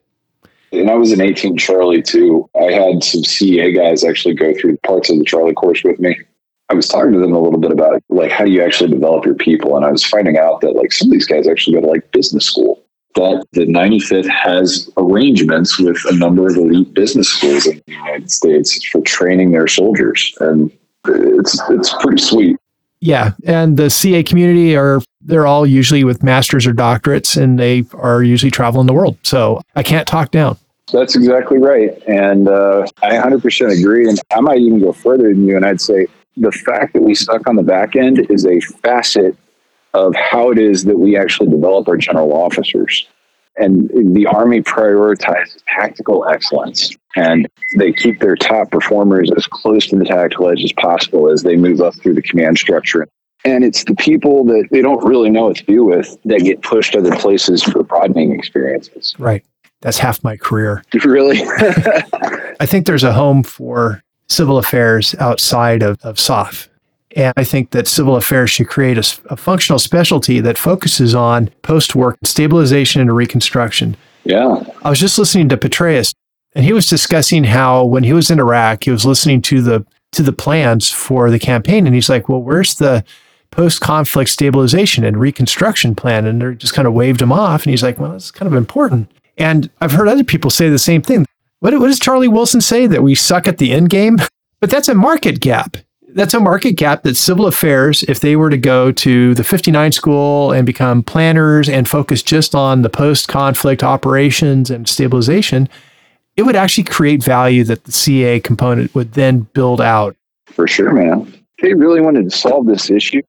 And 0.72 0.90
I 0.90 0.94
was 0.94 1.10
in 1.10 1.22
18 1.22 1.56
Charlie 1.56 2.02
too. 2.02 2.50
I 2.54 2.70
had 2.70 3.02
some 3.02 3.24
CA 3.24 3.72
guys 3.72 4.04
actually 4.04 4.34
go 4.34 4.52
through 4.60 4.76
parts 4.78 5.08
of 5.08 5.18
the 5.18 5.24
Charlie 5.24 5.54
course 5.54 5.82
with 5.84 5.98
me. 5.98 6.18
I 6.68 6.74
was 6.74 6.86
talking 6.86 7.12
to 7.12 7.18
them 7.18 7.32
a 7.32 7.40
little 7.40 7.60
bit 7.60 7.72
about 7.72 8.02
like 8.10 8.30
how 8.30 8.44
do 8.44 8.50
you 8.50 8.62
actually 8.62 8.90
develop 8.90 9.24
your 9.24 9.36
people, 9.36 9.76
and 9.76 9.86
I 9.86 9.90
was 9.90 10.04
finding 10.04 10.36
out 10.36 10.60
that 10.60 10.72
like 10.72 10.92
some 10.92 11.08
of 11.08 11.12
these 11.12 11.26
guys 11.26 11.48
actually 11.48 11.76
go 11.76 11.80
to 11.82 11.86
like 11.86 12.10
business 12.12 12.44
school. 12.44 12.83
That 13.14 13.46
the 13.52 13.66
95th 13.66 14.28
has 14.28 14.90
arrangements 14.96 15.78
with 15.78 15.96
a 16.06 16.16
number 16.16 16.46
of 16.48 16.56
elite 16.56 16.92
business 16.94 17.28
schools 17.28 17.66
in 17.66 17.80
the 17.86 17.92
United 17.92 18.30
States 18.30 18.82
for 18.84 19.00
training 19.02 19.52
their 19.52 19.68
soldiers, 19.68 20.34
and 20.40 20.70
it's 21.06 21.60
it's 21.70 21.94
pretty 22.00 22.20
sweet. 22.20 22.56
Yeah, 23.00 23.32
and 23.44 23.76
the 23.76 23.90
CA 23.90 24.22
community 24.22 24.76
are 24.76 25.00
they're 25.20 25.46
all 25.46 25.66
usually 25.66 26.04
with 26.04 26.22
masters 26.22 26.66
or 26.66 26.72
doctorates, 26.72 27.40
and 27.40 27.58
they 27.58 27.84
are 27.94 28.22
usually 28.22 28.50
traveling 28.50 28.86
the 28.86 28.94
world. 28.94 29.16
So 29.22 29.60
I 29.76 29.82
can't 29.82 30.08
talk 30.08 30.30
down. 30.30 30.58
That's 30.92 31.16
exactly 31.16 31.58
right, 31.58 31.90
and 32.06 32.48
uh, 32.48 32.86
I 33.02 33.10
100% 33.12 33.78
agree. 33.78 34.08
And 34.08 34.18
I 34.34 34.40
might 34.40 34.58
even 34.58 34.80
go 34.80 34.92
further 34.92 35.28
than 35.28 35.46
you, 35.46 35.56
and 35.56 35.64
I'd 35.64 35.80
say 35.80 36.06
the 36.36 36.52
fact 36.52 36.94
that 36.94 37.02
we 37.02 37.14
stuck 37.14 37.46
on 37.46 37.56
the 37.56 37.62
back 37.62 37.96
end 37.96 38.26
is 38.30 38.44
a 38.46 38.60
facet 38.60 39.36
of 39.94 40.14
how 40.14 40.50
it 40.50 40.58
is 40.58 40.84
that 40.84 40.98
we 40.98 41.16
actually 41.16 41.48
develop 41.48 41.88
our 41.88 41.96
general 41.96 42.32
officers. 42.32 43.06
And 43.56 43.88
the 44.14 44.26
Army 44.26 44.60
prioritizes 44.60 45.62
tactical 45.68 46.26
excellence 46.28 46.94
and 47.14 47.48
they 47.76 47.92
keep 47.92 48.18
their 48.20 48.34
top 48.34 48.72
performers 48.72 49.30
as 49.36 49.46
close 49.46 49.86
to 49.86 49.96
the 49.96 50.04
tactical 50.04 50.50
edge 50.50 50.64
as 50.64 50.72
possible 50.72 51.30
as 51.30 51.44
they 51.44 51.54
move 51.54 51.80
up 51.80 51.94
through 51.94 52.14
the 52.14 52.22
command 52.22 52.58
structure. 52.58 53.06
And 53.44 53.62
it's 53.62 53.84
the 53.84 53.94
people 53.94 54.44
that 54.46 54.68
they 54.72 54.82
don't 54.82 55.04
really 55.04 55.30
know 55.30 55.44
what 55.44 55.56
to 55.58 55.64
do 55.64 55.84
with 55.84 56.16
that 56.24 56.40
get 56.40 56.62
pushed 56.62 56.96
other 56.96 57.14
places 57.14 57.62
for 57.62 57.84
broadening 57.84 58.32
experiences. 58.32 59.14
Right. 59.18 59.44
That's 59.82 59.98
half 59.98 60.24
my 60.24 60.36
career. 60.36 60.82
Really? 61.04 61.42
I 62.60 62.66
think 62.66 62.86
there's 62.86 63.04
a 63.04 63.12
home 63.12 63.42
for 63.42 64.02
civil 64.28 64.58
affairs 64.58 65.14
outside 65.20 65.82
of, 65.82 66.00
of 66.02 66.18
SOF. 66.18 66.68
And 67.14 67.32
I 67.36 67.44
think 67.44 67.70
that 67.70 67.86
civil 67.86 68.16
affairs 68.16 68.50
should 68.50 68.68
create 68.68 68.98
a, 68.98 69.18
a 69.30 69.36
functional 69.36 69.78
specialty 69.78 70.40
that 70.40 70.58
focuses 70.58 71.14
on 71.14 71.48
post 71.62 71.94
work 71.94 72.18
stabilization 72.24 73.00
and 73.00 73.14
reconstruction. 73.14 73.96
Yeah. 74.24 74.64
I 74.82 74.90
was 74.90 74.98
just 74.98 75.18
listening 75.18 75.48
to 75.50 75.56
Petraeus, 75.56 76.12
and 76.54 76.64
he 76.64 76.72
was 76.72 76.86
discussing 76.86 77.44
how 77.44 77.84
when 77.84 78.04
he 78.04 78.12
was 78.12 78.30
in 78.30 78.40
Iraq, 78.40 78.84
he 78.84 78.90
was 78.90 79.06
listening 79.06 79.42
to 79.42 79.62
the 79.62 79.86
to 80.12 80.22
the 80.22 80.32
plans 80.32 80.90
for 80.90 81.30
the 81.30 81.38
campaign, 81.38 81.86
and 81.86 81.94
he's 81.94 82.08
like, 82.08 82.28
"Well, 82.28 82.42
where's 82.42 82.76
the 82.76 83.04
post 83.50 83.80
conflict 83.80 84.30
stabilization 84.30 85.04
and 85.04 85.16
reconstruction 85.16 85.94
plan?" 85.94 86.26
And 86.26 86.40
they 86.40 86.54
just 86.54 86.74
kind 86.74 86.88
of 86.88 86.94
waved 86.94 87.22
him 87.22 87.32
off, 87.32 87.64
and 87.64 87.70
he's 87.70 87.82
like, 87.82 87.98
"Well, 87.98 88.14
it's 88.14 88.30
kind 88.30 88.50
of 88.50 88.54
important." 88.54 89.10
And 89.36 89.70
I've 89.80 89.92
heard 89.92 90.08
other 90.08 90.24
people 90.24 90.50
say 90.50 90.68
the 90.68 90.78
same 90.78 91.02
thing. 91.02 91.26
What, 91.60 91.78
what 91.78 91.88
does 91.88 91.98
Charlie 91.98 92.28
Wilson 92.28 92.60
say? 92.60 92.86
That 92.86 93.02
we 93.02 93.14
suck 93.14 93.48
at 93.48 93.58
the 93.58 93.72
end 93.72 93.90
game? 93.90 94.18
But 94.60 94.70
that's 94.70 94.88
a 94.88 94.94
market 94.94 95.40
gap. 95.40 95.76
That's 96.14 96.32
a 96.32 96.38
market 96.38 96.72
gap 96.72 97.02
that 97.02 97.16
civil 97.16 97.48
affairs, 97.48 98.04
if 98.04 98.20
they 98.20 98.36
were 98.36 98.48
to 98.48 98.56
go 98.56 98.92
to 98.92 99.34
the 99.34 99.42
59 99.42 99.90
school 99.90 100.52
and 100.52 100.64
become 100.64 101.02
planners 101.02 101.68
and 101.68 101.88
focus 101.88 102.22
just 102.22 102.54
on 102.54 102.82
the 102.82 102.88
post 102.88 103.26
conflict 103.26 103.82
operations 103.82 104.70
and 104.70 104.88
stabilization, 104.88 105.68
it 106.36 106.42
would 106.42 106.54
actually 106.54 106.84
create 106.84 107.20
value 107.20 107.64
that 107.64 107.82
the 107.82 107.90
CA 107.90 108.38
component 108.38 108.94
would 108.94 109.14
then 109.14 109.40
build 109.54 109.80
out. 109.80 110.16
For 110.46 110.68
sure, 110.68 110.92
man. 110.92 111.34
They 111.60 111.74
really 111.74 112.00
wanted 112.00 112.30
to 112.30 112.36
solve 112.36 112.66
this 112.66 112.90
issue, 112.90 113.22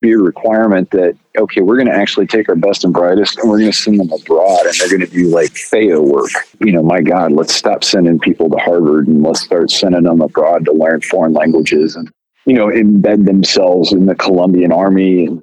be 0.00 0.12
a 0.12 0.18
requirement 0.18 0.90
that 0.90 1.16
okay, 1.38 1.60
we're 1.60 1.76
going 1.76 1.86
to 1.86 1.94
actually 1.94 2.26
take 2.26 2.48
our 2.48 2.56
best 2.56 2.84
and 2.84 2.92
brightest 2.92 3.38
and 3.38 3.48
we're 3.48 3.58
going 3.58 3.70
to 3.70 3.76
send 3.76 4.00
them 4.00 4.10
abroad 4.10 4.66
and 4.66 4.74
they're 4.74 4.88
going 4.88 5.00
to 5.00 5.06
do 5.06 5.28
like 5.28 5.56
FAO 5.56 6.00
work. 6.00 6.30
You 6.60 6.72
know, 6.72 6.82
my 6.82 7.00
God, 7.00 7.32
let's 7.32 7.54
stop 7.54 7.84
sending 7.84 8.18
people 8.18 8.50
to 8.50 8.56
Harvard 8.56 9.08
and 9.08 9.22
let's 9.22 9.42
start 9.42 9.70
sending 9.70 10.02
them 10.02 10.20
abroad 10.20 10.64
to 10.64 10.72
learn 10.72 11.00
foreign 11.02 11.32
languages 11.32 11.96
and 11.96 12.10
you 12.46 12.54
know 12.54 12.66
embed 12.66 13.26
themselves 13.26 13.92
in 13.92 14.06
the 14.06 14.14
Colombian 14.14 14.72
army 14.72 15.26
and 15.26 15.42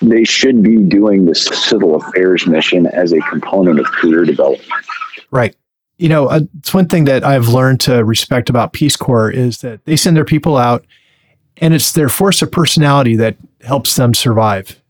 they 0.00 0.24
should 0.24 0.62
be 0.62 0.76
doing 0.76 1.24
this 1.24 1.44
civil 1.44 1.96
affairs 1.96 2.46
mission 2.46 2.86
as 2.86 3.12
a 3.12 3.20
component 3.22 3.80
of 3.80 3.86
career 3.86 4.24
development. 4.24 4.70
Right. 5.30 5.56
You 5.98 6.08
know, 6.08 6.26
uh, 6.26 6.40
it's 6.58 6.72
one 6.72 6.86
thing 6.86 7.04
that 7.06 7.24
I've 7.24 7.48
learned 7.48 7.80
to 7.80 8.04
respect 8.04 8.48
about 8.48 8.72
Peace 8.72 8.96
Corps 8.96 9.30
is 9.30 9.58
that 9.58 9.84
they 9.84 9.96
send 9.96 10.16
their 10.16 10.24
people 10.24 10.56
out 10.56 10.86
and 11.56 11.74
it's 11.74 11.92
their 11.92 12.08
force 12.08 12.40
of 12.40 12.52
personality 12.52 13.16
that 13.16 13.36
helps 13.62 13.96
them 13.96 14.14
survive. 14.14 14.80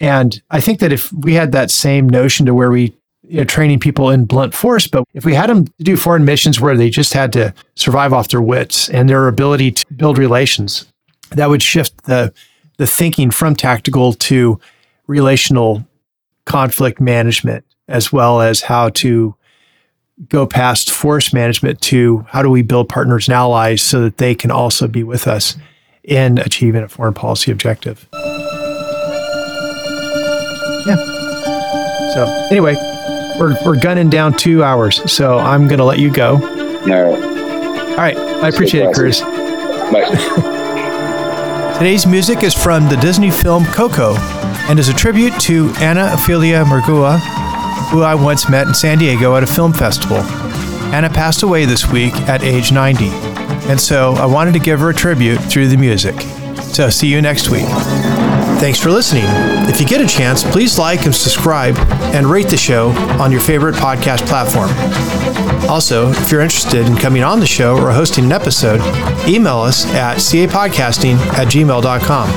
And 0.00 0.40
I 0.50 0.60
think 0.60 0.80
that 0.80 0.92
if 0.92 1.12
we 1.12 1.34
had 1.34 1.52
that 1.52 1.70
same 1.70 2.08
notion 2.08 2.46
to 2.46 2.54
where 2.54 2.70
we 2.70 2.94
you 3.22 3.38
know, 3.38 3.44
training 3.44 3.78
people 3.78 4.10
in 4.10 4.24
blunt 4.24 4.54
force, 4.54 4.88
but 4.88 5.04
if 5.14 5.24
we 5.24 5.34
had 5.34 5.50
them 5.50 5.66
do 5.78 5.96
foreign 5.96 6.24
missions 6.24 6.60
where 6.60 6.76
they 6.76 6.90
just 6.90 7.12
had 7.12 7.32
to 7.34 7.54
survive 7.76 8.12
off 8.12 8.28
their 8.28 8.42
wits 8.42 8.88
and 8.88 9.08
their 9.08 9.28
ability 9.28 9.70
to 9.70 9.86
build 9.94 10.18
relations, 10.18 10.90
that 11.30 11.48
would 11.48 11.62
shift 11.62 12.04
the 12.04 12.32
the 12.78 12.86
thinking 12.86 13.30
from 13.30 13.54
tactical 13.54 14.14
to 14.14 14.58
relational 15.06 15.86
conflict 16.46 16.98
management, 16.98 17.64
as 17.88 18.10
well 18.10 18.40
as 18.40 18.62
how 18.62 18.88
to 18.88 19.34
go 20.28 20.46
past 20.46 20.90
force 20.90 21.32
management 21.32 21.80
to 21.82 22.24
how 22.28 22.42
do 22.42 22.50
we 22.50 22.62
build 22.62 22.88
partners 22.88 23.28
and 23.28 23.34
allies 23.34 23.82
so 23.82 24.00
that 24.00 24.16
they 24.16 24.34
can 24.34 24.50
also 24.50 24.88
be 24.88 25.02
with 25.02 25.26
us 25.26 25.56
in 26.04 26.38
achieving 26.38 26.82
a 26.82 26.88
foreign 26.88 27.14
policy 27.14 27.50
objective. 27.50 28.08
Yeah. 30.86 30.96
So 32.14 32.26
anyway, 32.50 32.74
we're, 33.38 33.56
we're 33.64 33.80
gunning 33.80 34.10
down 34.10 34.36
two 34.36 34.62
hours, 34.64 35.10
so 35.10 35.38
I'm 35.38 35.66
going 35.68 35.78
to 35.78 35.84
let 35.84 35.98
you 35.98 36.12
go. 36.12 36.34
All 36.34 36.40
right. 36.40 37.22
All 37.90 37.96
right. 37.96 38.16
I 38.16 38.48
appreciate 38.48 38.86
it, 38.86 38.94
Curtis. 38.94 39.20
Bye. 39.20 40.06
Today's 41.78 42.06
music 42.06 42.42
is 42.42 42.54
from 42.54 42.88
the 42.88 42.96
Disney 42.96 43.30
film 43.30 43.64
Coco 43.66 44.14
and 44.68 44.78
is 44.78 44.88
a 44.88 44.94
tribute 44.94 45.32
to 45.40 45.70
Ana 45.78 46.08
Ofelia 46.14 46.64
Murguia, 46.64 47.18
who 47.90 48.02
I 48.02 48.14
once 48.14 48.48
met 48.48 48.66
in 48.66 48.74
San 48.74 48.98
Diego 48.98 49.34
at 49.36 49.42
a 49.42 49.46
film 49.46 49.72
festival. 49.72 50.18
Ana 50.92 51.08
passed 51.08 51.42
away 51.42 51.64
this 51.64 51.90
week 51.90 52.14
at 52.28 52.42
age 52.42 52.70
90, 52.72 53.06
and 53.70 53.80
so 53.80 54.14
I 54.14 54.26
wanted 54.26 54.52
to 54.54 54.58
give 54.58 54.80
her 54.80 54.90
a 54.90 54.94
tribute 54.94 55.38
through 55.38 55.68
the 55.68 55.76
music. 55.76 56.20
So 56.74 56.90
see 56.90 57.06
you 57.06 57.22
next 57.22 57.50
week. 57.50 57.66
Thanks 58.58 58.80
for 58.80 58.90
listening. 58.90 59.22
If 59.68 59.80
you 59.80 59.86
get 59.86 60.00
a 60.00 60.08
chance, 60.08 60.42
please 60.42 60.76
like 60.76 61.04
and 61.06 61.14
subscribe 61.14 61.76
and 62.12 62.26
rate 62.26 62.48
the 62.48 62.56
show 62.56 62.90
on 63.20 63.30
your 63.30 63.40
favorite 63.40 63.76
podcast 63.76 64.26
platform. 64.26 64.70
Also, 65.70 66.10
if 66.10 66.32
you're 66.32 66.40
interested 66.40 66.84
in 66.84 66.96
coming 66.96 67.22
on 67.22 67.38
the 67.38 67.46
show 67.46 67.76
or 67.76 67.92
hosting 67.92 68.24
an 68.24 68.32
episode, 68.32 68.80
email 69.28 69.58
us 69.58 69.86
at 69.94 70.16
capodcasting 70.16 71.16
at 71.34 71.46
gmail.com. 71.46 72.28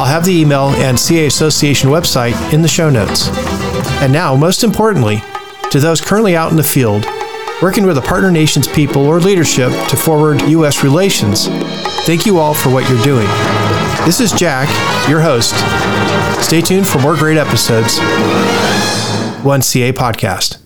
I'll 0.00 0.06
have 0.06 0.24
the 0.24 0.32
email 0.32 0.70
and 0.70 0.98
CA 0.98 1.26
Association 1.26 1.90
website 1.90 2.54
in 2.54 2.62
the 2.62 2.68
show 2.68 2.88
notes. 2.88 3.28
And 4.00 4.14
now, 4.14 4.34
most 4.34 4.64
importantly, 4.64 5.22
to 5.70 5.78
those 5.78 6.00
currently 6.00 6.34
out 6.34 6.50
in 6.50 6.56
the 6.56 6.62
field, 6.62 7.04
working 7.62 7.86
with 7.86 7.98
a 7.98 8.02
partner 8.02 8.30
nation's 8.30 8.68
people 8.68 9.06
or 9.06 9.20
leadership 9.20 9.70
to 9.88 9.96
forward 9.96 10.42
U.S. 10.42 10.82
relations, 10.82 11.46
thank 12.06 12.26
you 12.26 12.38
all 12.38 12.54
for 12.54 12.70
what 12.70 12.88
you're 12.88 13.02
doing. 13.02 13.26
This 14.04 14.20
is 14.20 14.32
Jack, 14.32 14.68
your 15.08 15.20
host. 15.20 15.54
Stay 16.44 16.60
tuned 16.60 16.86
for 16.86 16.98
more 16.98 17.16
great 17.16 17.38
episodes. 17.38 17.98
One 19.44 19.62
CA 19.62 19.92
Podcast. 19.92 20.63